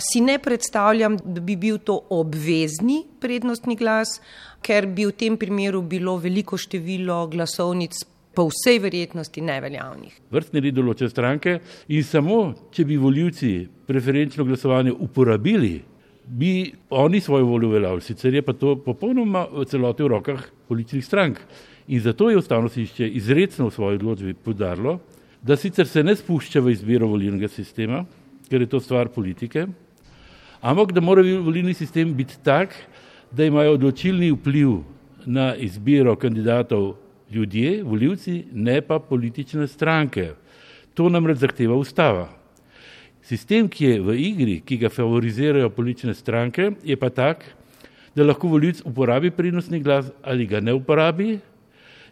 si 0.00 0.20
ne 0.20 0.38
predstavljam, 0.38 1.16
da 1.24 1.40
bi 1.40 1.56
bil 1.56 1.78
to 1.78 2.00
obvezni 2.10 3.04
prednostni 3.20 3.76
glas, 3.76 4.18
ker 4.62 4.86
bi 4.86 5.06
v 5.06 5.14
tem 5.14 5.36
primeru 5.38 5.82
bilo 5.82 6.16
veliko 6.18 6.58
število 6.58 7.26
glasovnic 7.30 7.94
po 8.34 8.48
vsej 8.50 8.78
verjetnosti 8.78 9.42
neveljavnih. 9.42 10.18
Vrstni 10.30 10.62
red 10.62 10.74
določa 10.74 11.08
stranke 11.10 11.58
in 11.88 12.04
samo, 12.06 12.38
če 12.74 12.84
bi 12.86 12.98
voljivci 12.98 13.52
preferenčno 13.86 14.46
glasovanje 14.46 14.94
uporabili 14.94 15.78
bi 16.28 16.72
oni 16.90 17.20
svojo 17.20 17.44
voljo 17.44 17.68
uveljavili, 17.68 18.00
sicer 18.00 18.34
je 18.34 18.42
pa 18.42 18.52
to 18.52 18.76
popolnoma 18.76 19.46
v 19.52 19.64
celoti 19.64 20.02
v 20.02 20.08
rokah 20.08 20.44
političnih 20.68 21.04
strank. 21.04 21.38
In 21.88 22.00
zato 22.00 22.30
je 22.30 22.36
ustavno 22.36 22.68
sodišče 22.68 23.08
izredno 23.08 23.68
v 23.68 23.74
svoji 23.74 23.96
odločbi 23.96 24.34
podarilo, 24.34 24.98
da 25.42 25.56
sicer 25.56 25.88
se 25.88 26.02
ne 26.04 26.16
spušča 26.16 26.60
v 26.60 26.72
izbiro 26.72 27.06
volilnega 27.08 27.48
sistema, 27.48 28.04
ker 28.50 28.60
je 28.60 28.68
to 28.68 28.80
stvar 28.80 29.08
politike, 29.08 29.66
ampak 30.60 30.92
da 30.92 31.00
mora 31.00 31.22
volilni 31.22 31.74
sistem 31.74 32.14
biti 32.14 32.36
tak, 32.44 32.74
da 33.32 33.44
imajo 33.44 33.76
odločilni 33.78 34.30
vpliv 34.32 34.80
na 35.26 35.54
izbiro 35.56 36.16
kandidatov 36.16 36.94
ljudje, 37.30 37.82
voljivci, 37.82 38.44
ne 38.52 38.80
pa 38.80 38.98
politične 38.98 39.68
stranke. 39.68 40.32
To 40.94 41.08
namreč 41.08 41.38
zahteva 41.38 41.76
ustava. 41.76 42.37
Sistem, 43.28 43.66
ki 43.68 43.84
je 43.84 43.96
v 44.00 44.14
igri, 44.24 44.54
ki 44.64 44.78
ga 44.80 44.88
favorizirajo 44.88 45.68
politične 45.76 46.14
stranke, 46.16 46.70
je 46.80 46.96
pa 46.96 47.10
tak, 47.12 47.42
da 48.16 48.24
lahko 48.24 48.48
volilc 48.48 48.80
uporabi 48.88 49.28
prednostni 49.30 49.82
glas 49.84 50.08
ali 50.24 50.46
ga 50.48 50.62
ne 50.64 50.72
uporabi. 50.72 51.34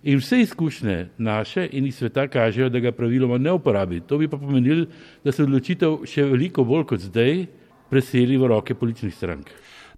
In 0.04 0.20
vse 0.20 0.42
izkušnje 0.44 0.96
naše 1.18 1.64
in 1.72 1.86
iz 1.86 1.96
sveta 1.96 2.26
kažejo, 2.28 2.68
da 2.68 2.82
ga 2.84 2.92
praviloma 2.92 3.38
ne 3.38 3.52
uporabi. 3.56 4.02
To 4.04 4.18
bi 4.18 4.28
pa 4.28 4.36
pomenilo, 4.36 4.84
da 5.24 5.32
se 5.32 5.42
odločitev 5.42 6.04
še 6.04 6.26
veliko 6.28 6.64
bolj 6.68 6.84
kot 6.92 7.08
zdaj 7.08 7.46
preseli 7.88 8.36
v 8.36 8.52
roke 8.52 8.76
političnih 8.76 9.14
strank. 9.16 9.48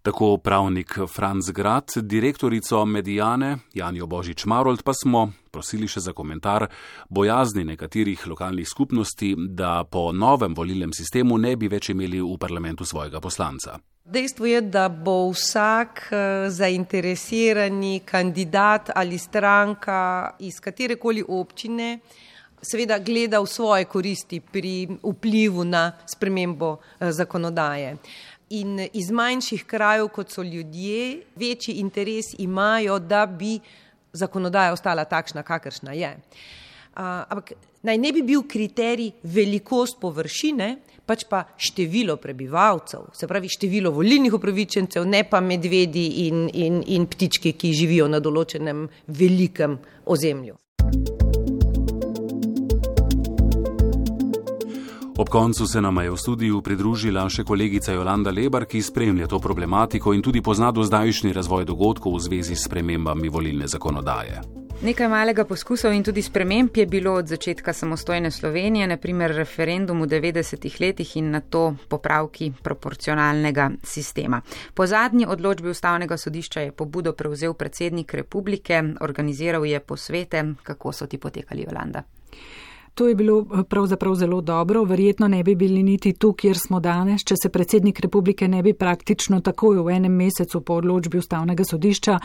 Tako 0.09 0.37
pravnik 0.37 0.99
Franz 1.15 1.51
Grad, 1.51 1.85
direktorico 1.97 2.85
Medijane 2.85 3.59
Janjo 3.75 4.07
Božič 4.07 4.45
Marold 4.45 4.83
pa 4.83 4.93
smo 4.95 5.33
prosili 5.51 5.85
še 5.89 6.01
za 6.01 6.15
komentar 6.17 6.65
bojazni 7.09 7.65
nekaterih 7.69 8.23
lokalnih 8.27 8.69
skupnosti, 8.69 9.35
da 9.37 9.85
po 9.85 10.07
novem 10.13 10.55
volilnem 10.57 10.95
sistemu 10.97 11.37
ne 11.37 11.53
bi 11.61 11.69
več 11.69 11.91
imeli 11.93 12.23
v 12.25 12.39
parlamentu 12.41 12.89
svojega 12.89 13.21
poslanca. 13.21 13.77
Dejstvo 14.05 14.49
je, 14.49 14.63
da 14.65 14.87
bo 14.89 15.29
vsak 15.29 16.01
eh, 16.09 16.49
zainteresirani 16.57 18.01
kandidat 18.09 18.89
ali 18.95 19.19
stranka 19.19 20.01
iz 20.41 20.57
katerekoli 20.57 21.27
občine 21.29 21.99
seveda 22.63 22.99
gledal 22.99 23.47
svoje 23.47 23.85
koristi 23.85 24.41
pri 24.41 24.89
vplivu 25.03 25.69
na 25.69 25.93
spremembo 26.07 26.79
eh, 26.79 27.13
zakonodaje 27.13 27.99
in 28.51 28.89
iz 28.93 29.11
manjših 29.11 29.65
krajev, 29.67 30.09
kot 30.09 30.31
so 30.33 30.43
ljudje, 30.43 31.23
večji 31.37 31.79
interes 31.83 32.35
imajo, 32.39 32.99
da 32.99 33.27
bi 33.27 33.59
zakonodaja 34.13 34.73
ostala 34.73 35.05
takšna, 35.05 35.43
kakršna 35.43 35.93
je. 35.93 36.17
Ampak 36.95 37.53
naj 37.83 37.99
ne 37.99 38.13
bi 38.13 38.23
bil 38.23 38.43
kriterij 38.49 39.13
velikost 39.23 40.01
površine, 40.01 40.77
pač 41.09 41.25
pa 41.29 41.45
število 41.57 42.19
prebivalcev, 42.21 43.09
se 43.17 43.29
pravi 43.29 43.49
število 43.49 43.93
volilnih 43.97 44.35
upravičencev, 44.35 45.07
ne 45.09 45.23
pa 45.25 45.41
medvedi 45.41 46.27
in, 46.27 46.49
in, 46.53 46.83
in 46.87 47.07
ptički, 47.09 47.55
ki 47.57 47.73
živijo 47.73 48.09
na 48.13 48.21
določenem 48.21 48.85
velikem 49.09 49.79
ozemlju. 50.05 51.18
Ob 55.19 55.29
koncu 55.29 55.67
se 55.67 55.81
nam 55.81 55.99
je 55.99 56.11
v 56.11 56.17
studiu 56.17 56.61
pridružila 56.63 57.25
še 57.27 57.43
kolegica 57.43 57.91
Jolanda 57.91 58.31
Lebar, 58.31 58.69
ki 58.71 58.79
spremlja 58.79 59.27
to 59.27 59.41
problematiko 59.43 60.13
in 60.15 60.21
tudi 60.23 60.39
pozna 60.39 60.69
do 60.71 60.85
zdajšnji 60.87 61.33
razvoj 61.35 61.65
dogodkov 61.67 62.15
v 62.15 62.21
zvezi 62.23 62.55
s 62.55 62.71
premembami 62.71 63.27
volilne 63.27 63.67
zakonodaje. 63.67 64.39
Nekaj 64.79 65.09
malega 65.11 65.43
poskusov 65.43 65.91
in 65.91 66.05
tudi 66.07 66.23
sprememb 66.23 66.71
je 66.71 66.87
bilo 66.87 67.17
od 67.19 67.27
začetka 67.27 67.75
samostojne 67.75 68.31
Slovenije, 68.31 68.87
naprimer 68.87 69.35
referendum 69.35 70.07
v 70.07 70.07
90-ih 70.07 70.79
letih 70.79 71.17
in 71.19 71.33
na 71.35 71.41
to 71.43 71.75
popravki 71.89 72.53
proporcionalnega 72.63 73.73
sistema. 73.83 74.39
Po 74.75 74.87
zadnji 74.87 75.27
odločbi 75.27 75.75
ustavnega 75.75 76.15
sodišča 76.15 76.61
je 76.61 76.71
pobudo 76.71 77.13
prevzel 77.19 77.59
predsednik 77.59 78.15
republike, 78.15 78.85
organiziral 79.01 79.67
je 79.67 79.81
posvete, 79.81 80.45
kako 80.63 80.93
so 80.93 81.11
ti 81.11 81.19
potekali, 81.19 81.67
Jolanda. 81.67 82.07
To 82.99 83.09
je 83.09 83.15
bilo 83.15 83.41
eh, 83.41 83.63
pravzaprav 83.63 84.15
zelo 84.15 84.41
dobro. 84.41 84.85
Verjetno 84.85 85.29
ne 85.29 85.43
bi 85.45 85.55
bili 85.55 85.83
niti 85.83 86.13
tu, 86.13 86.33
kjer 86.33 86.59
smo 86.59 86.81
danes, 86.81 87.23
če 87.25 87.35
se 87.43 87.49
predsednik 87.49 88.01
republike 88.01 88.49
ne 88.49 88.63
bi 88.63 88.73
praktično 88.75 89.39
takoj 89.41 89.79
v 89.87 89.95
enem 89.95 90.17
mesecu 90.19 90.61
po 90.61 90.81
odločbi 90.83 91.19
ustavnega 91.19 91.65
sodišča 91.65 92.19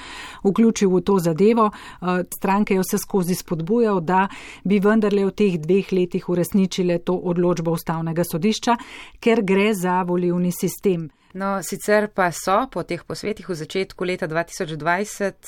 vključil 0.44 0.90
v 0.90 1.02
to 1.02 1.20
zadevo. 1.20 1.70
Eh, 1.70 2.24
stranke 2.36 2.74
jo 2.74 2.84
se 2.84 2.98
skozi 2.98 3.36
spodbujal, 3.36 4.02
da 4.02 4.28
bi 4.64 4.80
vendarle 4.80 5.28
v 5.30 5.32
teh 5.32 5.62
dveh 5.62 5.94
letih 5.94 6.30
uresničile 6.30 6.98
to 7.06 7.22
odločbo 7.22 7.78
ustavnega 7.78 8.26
sodišča, 8.26 8.78
ker 9.20 9.46
gre 9.46 9.76
za 9.78 10.02
volivni 10.02 10.52
sistem. 10.52 11.12
No, 11.34 11.64
sicer 11.66 12.12
pa 12.14 12.30
so 12.30 12.68
po 12.70 12.84
teh 12.86 13.02
posvetih 13.02 13.50
v 13.50 13.56
začetku 13.58 14.06
leta 14.06 14.30
2020 14.30 14.78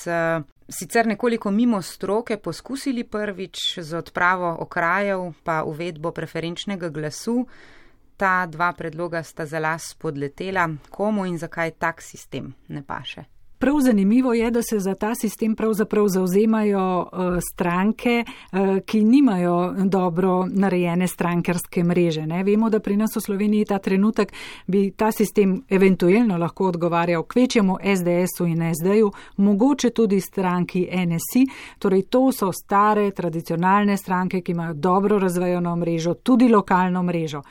uh, 0.10 0.42
sicer 0.66 1.06
nekoliko 1.06 1.52
mimo 1.52 1.82
stroke 1.82 2.38
poskusili 2.38 3.04
prvič 3.04 3.80
z 3.80 3.94
odpravo 3.94 4.50
okrajev 4.66 5.34
pa 5.44 5.62
uvedbo 5.64 6.12
preferenčnega 6.12 6.90
glasu. 6.90 7.46
Ta 8.18 8.48
dva 8.48 8.72
predloga 8.74 9.24
sta 9.24 9.46
za 9.46 9.60
las 9.60 9.94
podletela, 9.94 10.70
komu 10.90 11.26
in 11.26 11.38
zakaj 11.38 11.72
tak 11.78 12.02
sistem 12.02 12.56
ne 12.68 12.82
paše. 12.82 13.35
Prav 13.60 13.80
zanimivo 13.80 14.34
je, 14.34 14.52
da 14.52 14.62
se 14.62 14.80
za 14.80 14.96
ta 14.96 15.16
sistem 15.16 15.56
pravzaprav 15.56 16.08
zauzemajo 16.08 17.00
uh, 17.00 17.20
stranke, 17.52 18.24
uh, 18.26 18.60
ki 18.86 19.04
nimajo 19.04 19.74
dobro 19.86 20.46
narejene 20.50 21.08
strankarske 21.08 21.84
mreže. 21.84 22.28
Ne? 22.28 22.44
Vemo, 22.44 22.70
da 22.70 22.80
pri 22.80 22.98
nas 22.98 23.16
v 23.16 23.22
Sloveniji 23.22 23.66
ta 23.66 23.78
trenutek 23.78 24.34
bi 24.68 24.92
ta 24.92 25.12
sistem 25.12 25.64
eventualno 25.70 26.38
lahko 26.38 26.68
odgovarjal 26.68 27.24
kvečjemu 27.24 27.78
SDS-u 27.84 28.46
in 28.46 28.74
SD-ju, 28.74 29.12
mogoče 29.38 29.90
tudi 29.90 30.22
stranki 30.22 30.88
NSI. 30.92 31.46
Torej, 31.80 32.02
to 32.02 32.32
so 32.32 32.52
stare, 32.52 33.12
tradicionalne 33.12 33.98
stranke, 33.98 34.42
ki 34.42 34.52
imajo 34.52 34.74
dobro 34.74 35.20
razvejeno 35.20 35.76
mrežo, 35.76 36.14
tudi 36.14 36.50
lokalno 36.50 37.04
mrežo. 37.04 37.42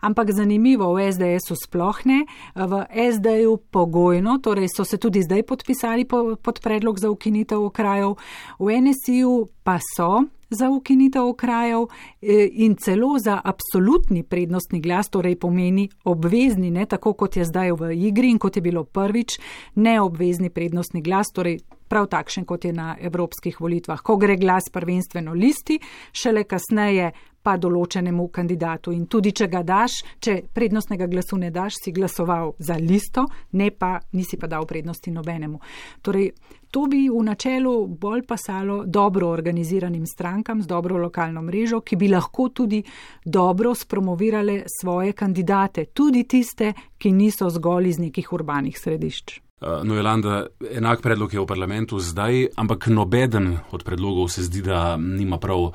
Ampak 0.00 0.32
zanimivo, 0.34 0.94
v 0.94 1.12
SDS-u 1.12 1.54
sploh 1.54 1.98
ne, 2.04 2.24
v 2.54 2.82
SD-ju 2.90 3.56
pogojno, 3.70 4.38
torej 4.42 4.66
so 4.74 4.84
se 4.84 4.98
tudi 4.98 5.22
zdaj 5.22 5.42
podpisali 5.52 6.08
po, 6.08 6.36
pod 6.36 6.60
predlog 6.64 6.98
za 6.98 7.10
ukinitev 7.12 7.68
okrajev, 7.68 8.16
v 8.58 8.78
NSI-ju 8.80 9.34
pa 9.62 9.76
so 9.96 10.24
za 10.52 10.70
ukinitev 10.70 11.26
okrajev 11.28 11.86
e, 12.22 12.48
in 12.52 12.76
celo 12.76 13.18
za 13.18 13.40
absolutni 13.44 14.22
prednostni 14.22 14.80
glas, 14.80 15.08
torej 15.08 15.36
pomeni 15.36 15.88
obvezni, 16.04 16.70
ne 16.70 16.86
tako 16.86 17.12
kot 17.12 17.36
je 17.36 17.44
zdaj 17.44 17.72
v 17.72 17.92
igri 18.08 18.30
in 18.30 18.38
kot 18.38 18.56
je 18.56 18.62
bilo 18.62 18.84
prvič, 18.84 19.38
neobvezni 19.74 20.50
prednostni 20.50 21.02
glas, 21.02 21.32
torej 21.32 21.58
prav 21.88 22.08
takšen 22.08 22.44
kot 22.48 22.64
je 22.64 22.72
na 22.72 22.96
evropskih 23.00 23.60
volitvah, 23.60 24.00
ko 24.00 24.16
gre 24.16 24.36
glas 24.36 24.70
prvenstveno 24.72 25.32
listi, 25.32 25.80
šele 26.12 26.44
kasneje 26.44 27.12
pa 27.42 27.56
določenemu 27.56 28.28
kandidatu. 28.28 28.92
In 28.92 29.06
tudi, 29.06 29.32
če 29.32 29.48
ga 29.50 29.62
daš, 29.66 30.00
če 30.22 30.38
prednostnega 30.54 31.08
glasu 31.10 31.38
ne 31.38 31.50
daš, 31.50 31.80
si 31.82 31.92
glasoval 31.92 32.54
za 32.58 32.78
listo, 32.80 33.26
ne 33.58 33.70
pa 33.70 33.98
nisi 34.12 34.38
pa 34.38 34.46
dal 34.46 34.66
prednosti 34.66 35.10
nobenemu. 35.10 35.60
Torej, 36.02 36.30
to 36.72 36.86
bi 36.88 37.04
v 37.10 37.20
načelu 37.26 37.74
bolj 38.00 38.24
pasalo 38.26 38.82
dobro 38.86 39.28
organiziranim 39.28 40.06
strankam 40.06 40.62
z 40.62 40.66
dobro 40.66 40.96
lokalno 40.96 41.42
mrežo, 41.42 41.82
ki 41.84 41.96
bi 41.96 42.08
lahko 42.08 42.48
tudi 42.48 42.82
dobro 43.24 43.74
spromovirale 43.74 44.62
svoje 44.80 45.12
kandidate, 45.12 45.90
tudi 45.92 46.24
tiste, 46.24 46.72
ki 46.98 47.12
niso 47.12 47.50
zgolj 47.50 47.88
iz 47.88 47.98
nekih 47.98 48.32
urbanih 48.32 48.78
središč. 48.78 49.40
Uh, 49.62 49.84
no, 49.84 49.94
Jelanda, 49.94 50.46
enak 50.74 51.02
predlog 51.02 51.34
je 51.34 51.40
v 51.40 51.46
parlamentu 51.46 52.00
zdaj, 52.02 52.48
ampak 52.56 52.88
nobeden 52.90 53.58
od 53.70 53.84
predlogov 53.84 54.26
se 54.28 54.42
zdi, 54.42 54.62
da 54.62 54.96
nima 54.96 55.38
prav 55.38 55.70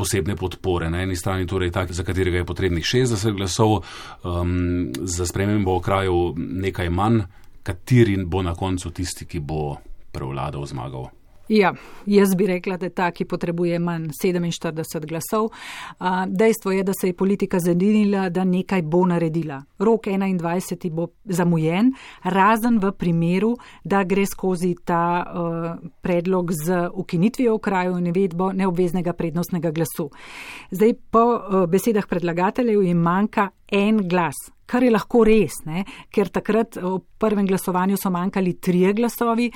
posebne 0.00 0.36
podpore. 0.36 0.88
Na 0.90 1.04
eni 1.04 1.16
strani 1.16 1.46
torej 1.46 1.74
tak, 1.76 1.92
za 1.92 2.04
katerega 2.06 2.40
je 2.40 2.48
potrebnih 2.48 2.84
60 2.84 3.36
glasov, 3.36 3.82
um, 4.24 4.88
za 5.04 5.28
spremembo 5.28 5.76
okrajev 5.76 6.40
nekaj 6.40 6.88
manj, 6.88 7.22
kateri 7.62 8.16
bo 8.24 8.40
na 8.42 8.56
koncu 8.56 8.90
tisti, 8.90 9.28
ki 9.28 9.44
bo 9.44 9.76
prevladal, 10.12 10.64
zmagal. 10.66 11.10
Ja, 11.50 11.74
jaz 12.06 12.34
bi 12.36 12.46
rekla, 12.46 12.76
da 12.76 12.86
je 12.86 12.92
ta, 12.94 13.08
ki 13.10 13.24
potrebuje 13.26 13.78
manj 13.82 14.12
47 14.14 15.06
glasov. 15.06 15.48
Dejstvo 16.28 16.70
je, 16.70 16.84
da 16.86 16.92
se 16.94 17.08
je 17.08 17.16
politika 17.16 17.58
zanimila, 17.58 18.28
da 18.28 18.44
nekaj 18.44 18.82
bo 18.82 19.00
naredila. 19.06 19.58
Rok 19.78 20.06
21. 20.06 20.90
bo 20.94 21.08
zamujen, 21.24 21.90
razen 22.22 22.78
v 22.78 22.92
primeru, 22.92 23.56
da 23.84 24.04
gre 24.04 24.26
skozi 24.26 24.76
ta 24.84 25.02
uh, 25.26 25.90
predlog 26.00 26.52
z 26.52 26.86
ukinitvijo 26.94 27.54
okraju 27.54 27.98
in 27.98 28.12
vedbo 28.14 28.52
neobveznega 28.52 29.12
prednostnega 29.12 29.70
glasu. 29.70 30.10
Zdaj, 30.70 30.94
po 31.10 31.24
uh, 31.34 31.66
besedah 31.66 32.06
predlagateljev 32.06 32.82
jim 32.82 33.02
manjka 33.02 33.50
en 33.72 34.08
glas, 34.08 34.38
kar 34.66 34.86
je 34.86 34.90
lahko 34.90 35.24
res, 35.26 35.64
ne? 35.66 35.84
ker 36.14 36.30
takrat 36.30 36.78
v 36.78 37.00
prvem 37.20 37.46
glasovanju 37.46 37.96
so 37.96 38.10
manjkali 38.10 38.56
trije 38.60 38.92
glasovi, 38.92 39.50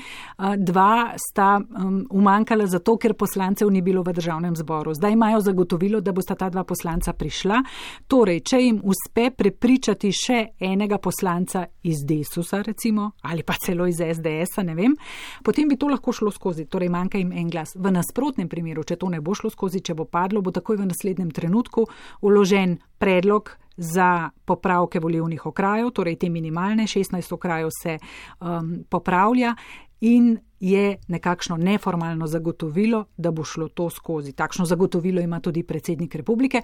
dva 0.57 1.15
sta 1.31 1.61
um, 1.61 2.07
umanjkala 2.11 2.67
zato, 2.67 2.97
ker 3.01 3.15
poslancev 3.15 3.71
ni 3.73 3.83
bilo 3.83 4.03
v 4.03 4.13
državnem 4.13 4.57
zboru. 4.57 4.95
Zdaj 4.95 5.13
imajo 5.13 5.41
zagotovilo, 5.41 6.01
da 6.01 6.13
bosta 6.13 6.35
ta 6.35 6.51
dva 6.51 6.65
poslanca 6.65 7.13
prišla. 7.13 7.63
Torej, 8.09 8.41
če 8.41 8.61
jim 8.61 8.81
uspe 8.85 9.31
prepričati 9.31 10.13
še 10.13 10.41
enega 10.61 10.99
poslanca 10.99 11.65
iz 11.83 12.05
Desusa, 12.05 12.63
recimo, 12.63 13.11
ali 13.23 13.43
pa 13.43 13.57
celo 13.65 13.89
iz 13.89 14.01
SDS-a, 14.05 14.63
ne 14.63 14.75
vem, 14.75 14.97
potem 15.45 15.69
bi 15.69 15.81
to 15.81 15.89
lahko 15.89 16.13
šlo 16.13 16.31
skozi. 16.31 16.69
Torej, 16.69 16.93
manjka 16.93 17.19
jim 17.19 17.33
en 17.33 17.51
glas. 17.51 17.75
V 17.77 17.93
nasprotnem 17.93 18.49
primeru, 18.49 18.85
če 18.85 19.01
to 19.01 19.09
ne 19.13 19.23
bo 19.25 19.35
šlo 19.35 19.51
skozi, 19.53 19.81
če 19.81 19.97
bo 19.97 20.05
padlo, 20.05 20.45
bo 20.45 20.53
takoj 20.53 20.83
v 20.83 20.91
naslednjem 20.93 21.33
trenutku 21.35 21.89
uložen 22.21 22.79
predlog 22.99 23.57
za 23.77 24.31
popravke 24.45 25.01
volivnih 25.01 25.47
okrajev, 25.47 25.91
torej 25.91 26.17
te 26.17 26.29
minimalne 26.29 26.83
16 26.87 27.35
okrajev 27.35 27.54
se 27.83 27.99
um, 28.41 28.85
popravlja 28.89 29.55
in 30.01 30.39
je 30.61 30.97
nekakšno 31.09 31.57
neformalno 31.57 32.27
zagotovilo, 32.27 33.05
da 33.17 33.31
bo 33.31 33.45
šlo 33.45 33.69
to 33.69 33.91
skozi. 33.91 34.33
Takšno 34.33 34.65
zagotovilo 34.65 35.21
ima 35.21 35.41
tudi 35.41 35.63
predsednik 35.63 36.15
republike. 36.15 36.63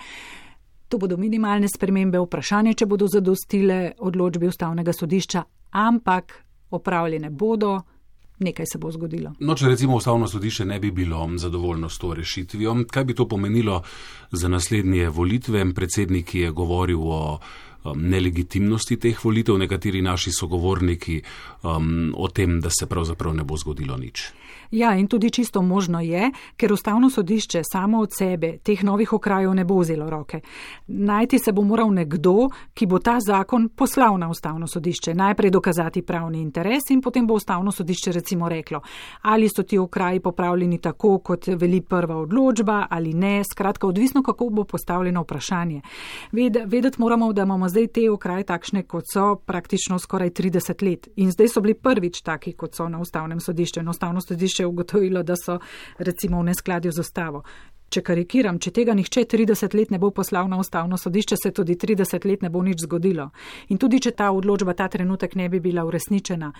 To 0.88 0.98
bodo 0.98 1.16
minimalne 1.16 1.68
spremembe, 1.68 2.18
vprašanje, 2.18 2.74
če 2.74 2.86
bodo 2.86 3.06
zadostile 3.06 3.92
odločbi 3.98 4.48
ustavnega 4.48 4.92
sodišča, 4.92 5.42
ampak 5.70 6.32
opravljene 6.70 7.30
bodo, 7.30 7.80
nekaj 8.40 8.66
se 8.72 8.78
bo 8.78 8.90
zgodilo. 8.90 9.34
No, 9.40 9.54
če 9.54 9.68
recimo 9.68 9.96
ustavno 9.96 10.28
sodišče 10.28 10.64
ne 10.64 10.80
bi 10.80 10.90
bilo 10.90 11.28
zadovoljno 11.36 11.88
s 11.88 11.98
to 11.98 12.14
rešitvijo, 12.14 12.74
kaj 12.90 13.04
bi 13.04 13.14
to 13.14 13.28
pomenilo 13.28 13.82
za 14.32 14.48
naslednje 14.48 15.08
volitve? 15.08 15.64
Predsednik 15.74 16.34
je 16.34 16.50
govoril 16.50 17.00
o 17.02 17.38
um, 17.84 18.02
nelegitimnosti 18.10 18.96
teh 18.96 19.24
volitev, 19.24 19.58
nekateri 19.58 20.02
naši 20.02 20.32
sogovorniki 20.32 21.20
um, 21.62 22.12
o 22.16 22.28
tem, 22.28 22.60
da 22.60 22.70
se 22.70 22.86
pravzaprav 22.86 23.34
ne 23.34 23.44
bo 23.44 23.56
zgodilo 23.56 23.96
nič. 23.96 24.30
Ja, 24.70 24.94
in 24.94 25.06
tudi 25.06 25.30
čisto 25.30 25.62
možno 25.62 26.00
je, 26.00 26.30
ker 26.56 26.72
ustavno 26.72 27.10
sodišče 27.10 27.62
samo 27.72 28.00
od 28.00 28.10
sebe 28.18 28.58
teh 28.58 28.84
novih 28.84 29.12
okrajev 29.12 29.54
ne 29.54 29.64
bo 29.64 29.78
vzelo 29.78 30.10
roke. 30.10 30.40
Najti 30.86 31.38
se 31.38 31.52
bo 31.52 31.62
moral 31.62 31.90
nekdo, 31.94 32.48
ki 32.74 32.86
bo 32.86 32.98
ta 32.98 33.18
zakon 33.20 33.68
poslal 33.68 34.18
na 34.18 34.28
ustavno 34.30 34.66
sodišče. 34.66 35.14
Najprej 35.14 35.50
dokazati 35.50 36.02
pravni 36.02 36.40
interes 36.40 36.90
in 36.90 37.00
potem 37.00 37.26
bo 37.26 37.34
ustavno 37.34 37.72
sodišče 37.72 38.12
recimo 38.12 38.48
reklo, 38.48 38.80
ali 39.22 39.48
so 39.48 39.62
ti 39.62 39.78
okraji 39.78 40.20
popravljeni 40.20 40.78
tako, 40.78 41.18
kot 41.18 41.46
veli 41.46 41.80
prva 41.80 42.16
odločba 42.16 42.86
ali 42.90 43.14
ne. 43.14 43.42
Skratka, 43.52 43.86
odvisno, 43.86 44.22
kako 44.22 44.48
bo 44.48 44.64
postavljeno 44.64 45.22
vprašanje. 45.22 45.80
Ved, 46.32 46.56
vedeti 46.66 47.00
moramo, 47.00 47.32
da 47.32 47.42
imamo 47.42 47.68
zdaj 47.68 47.86
te 47.86 48.10
okraje 48.10 48.44
takšne, 48.44 48.82
kot 48.82 49.04
so 49.12 49.34
praktično 49.36 49.98
skoraj 49.98 50.30
30 50.30 50.84
let. 50.90 51.08
In 51.16 51.32
zdaj 51.32 51.48
so 51.48 51.60
bili 51.60 51.74
prvič 51.74 52.22
taki, 52.22 52.52
kot 52.52 52.74
so 52.74 52.88
na 52.88 53.00
ustavnem 53.00 53.40
sodišču. 53.40 53.82
Na 53.82 53.90
ustavno 53.90 54.20
sodišče 54.20 54.59
sodišče 54.60 54.66
ugotovilo, 54.66 55.22
da 55.22 55.34
so 55.36 55.58
recimo 55.98 56.40
v 56.40 56.44
neskladju 56.44 56.92
z 56.92 57.00
ustavo. 57.00 57.42
Če 57.90 58.04
karikiram, 58.06 58.60
če 58.62 58.70
tega 58.70 58.94
nihče 58.94 59.24
30 59.26 59.74
let 59.74 59.90
ne 59.90 59.98
bo 59.98 60.12
poslal 60.14 60.46
na 60.46 60.60
ustavno 60.62 60.94
sodišče, 60.94 61.36
se 61.42 61.50
tudi 61.50 61.74
30 61.74 62.22
let 62.28 62.42
ne 62.42 62.50
bo 62.50 62.62
nič 62.62 62.84
zgodilo. 62.84 63.30
In 63.74 63.80
tudi, 63.82 63.98
če 63.98 64.12
ta 64.14 64.28
odločba 64.30 64.76
ta 64.78 64.86
trenutek 64.86 65.34
ne 65.34 65.48
bi 65.50 65.58
bila 65.60 65.82
uresničena, 65.88 66.52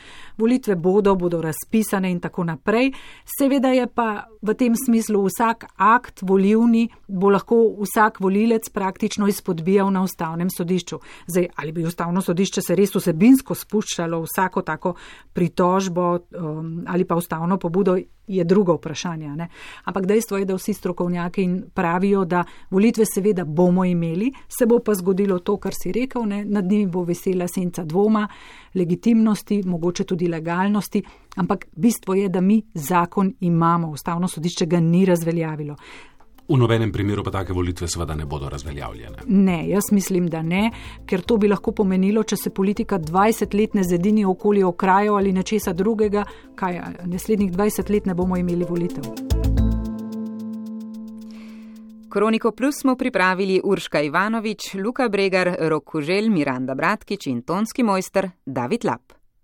volitve 0.42 0.74
bodo, 0.74 1.14
bodo 1.14 1.38
razpisane 1.44 2.10
in 2.10 2.18
tako 2.18 2.48
naprej. 2.50 2.90
Seveda 3.38 3.70
je 3.70 3.86
pa 3.86 4.26
v 4.42 4.56
tem 4.58 4.74
smislu 4.74 5.22
vsak 5.28 5.68
akt 5.78 6.24
volivni 6.26 6.88
bo 7.06 7.30
lahko 7.30 7.60
vsak 7.78 8.20
volilec 8.20 8.66
praktično 8.74 9.28
izpodbijal 9.30 9.90
na 9.92 10.02
ustavnem 10.02 10.50
sodišču. 10.50 10.98
Zdaj, 11.26 11.48
ali 11.56 11.72
bi 11.72 11.86
ustavno 11.86 12.22
sodišče 12.22 12.62
se 12.62 12.74
res 12.74 12.94
vsebinsko 12.94 13.54
spuščalo 13.54 14.24
vsako 14.26 14.62
tako 14.62 14.94
pritožbo 15.32 16.10
um, 16.18 16.84
ali 16.86 17.04
pa 17.04 17.14
ustavno 17.14 17.58
pobudo, 17.58 17.98
je 18.30 18.44
drugo 18.44 18.74
vprašanje. 18.74 19.28
Ne? 19.28 19.48
Ampak 19.84 20.06
dejstvo 20.06 20.38
je, 20.38 20.44
da 20.44 20.54
vsi 20.54 20.74
strokovnjaki 20.74 21.48
pravijo, 21.74 22.24
da 22.24 22.44
volitve 22.70 23.04
seveda 23.14 23.44
bomo 23.44 23.84
imeli, 23.84 24.32
se 24.48 24.66
bo 24.66 24.78
pa 24.78 24.94
zgodilo 24.94 25.38
to, 25.38 25.56
kar 25.56 25.72
si 25.74 25.92
rekel, 25.92 26.26
ne? 26.26 26.44
nad 26.44 26.64
njimi 26.64 26.86
bo 26.86 27.04
vesela 27.04 27.48
senca 27.48 27.84
dvoma, 27.84 28.28
legitimnosti, 28.74 29.62
mogoče 29.66 30.04
tudi 30.04 30.28
legalnosti, 30.28 31.02
ampak 31.36 31.66
bistvo 31.76 32.14
je, 32.14 32.28
da 32.28 32.40
mi 32.40 32.62
zakon 32.74 33.34
imamo, 33.40 33.90
ustavno 33.90 34.28
sodišče 34.28 34.66
ga 34.66 34.80
ni 34.80 35.04
razveljavilo. 35.04 35.76
V 36.50 36.56
nobenem 36.58 36.90
primeru 36.92 37.22
pa 37.22 37.30
take 37.30 37.52
volitve 37.52 37.86
seveda 37.88 38.14
ne 38.14 38.24
bodo 38.26 38.48
razveljavljene. 38.48 39.22
Ne, 39.26 39.68
jaz 39.68 39.92
mislim, 39.92 40.26
da 40.26 40.42
ne, 40.42 40.70
ker 41.06 41.22
to 41.22 41.36
bi 41.38 41.48
lahko 41.48 41.70
pomenilo, 41.72 42.24
če 42.26 42.36
se 42.36 42.50
politika 42.50 42.98
20 42.98 43.54
let 43.54 43.76
ne 43.78 43.84
zedini 43.86 44.24
okoli 44.26 44.64
okrajev 44.66 45.14
ali 45.14 45.32
nečesa 45.32 45.72
drugega, 45.72 46.24
kaj 46.58 46.80
naslednjih 47.06 47.52
20 47.52 47.92
let 47.94 48.10
ne 48.10 48.14
bomo 48.18 48.36
imeli 48.36 48.66
volitev. 48.66 49.06
Kroniko 52.10 52.50
Plus 52.50 52.80
smo 52.80 52.96
pripravili 52.96 53.60
Urška 53.64 54.02
Ivanovič, 54.02 54.74
Luka 54.74 55.08
Bregar, 55.08 55.54
Rok 55.60 55.84
Kužel, 55.84 56.30
Miranda 56.30 56.74
Bratkič 56.74 57.30
in 57.30 57.42
tonski 57.42 57.86
mojster 57.86 58.30
David 58.46 58.84
Lap. 58.84 59.19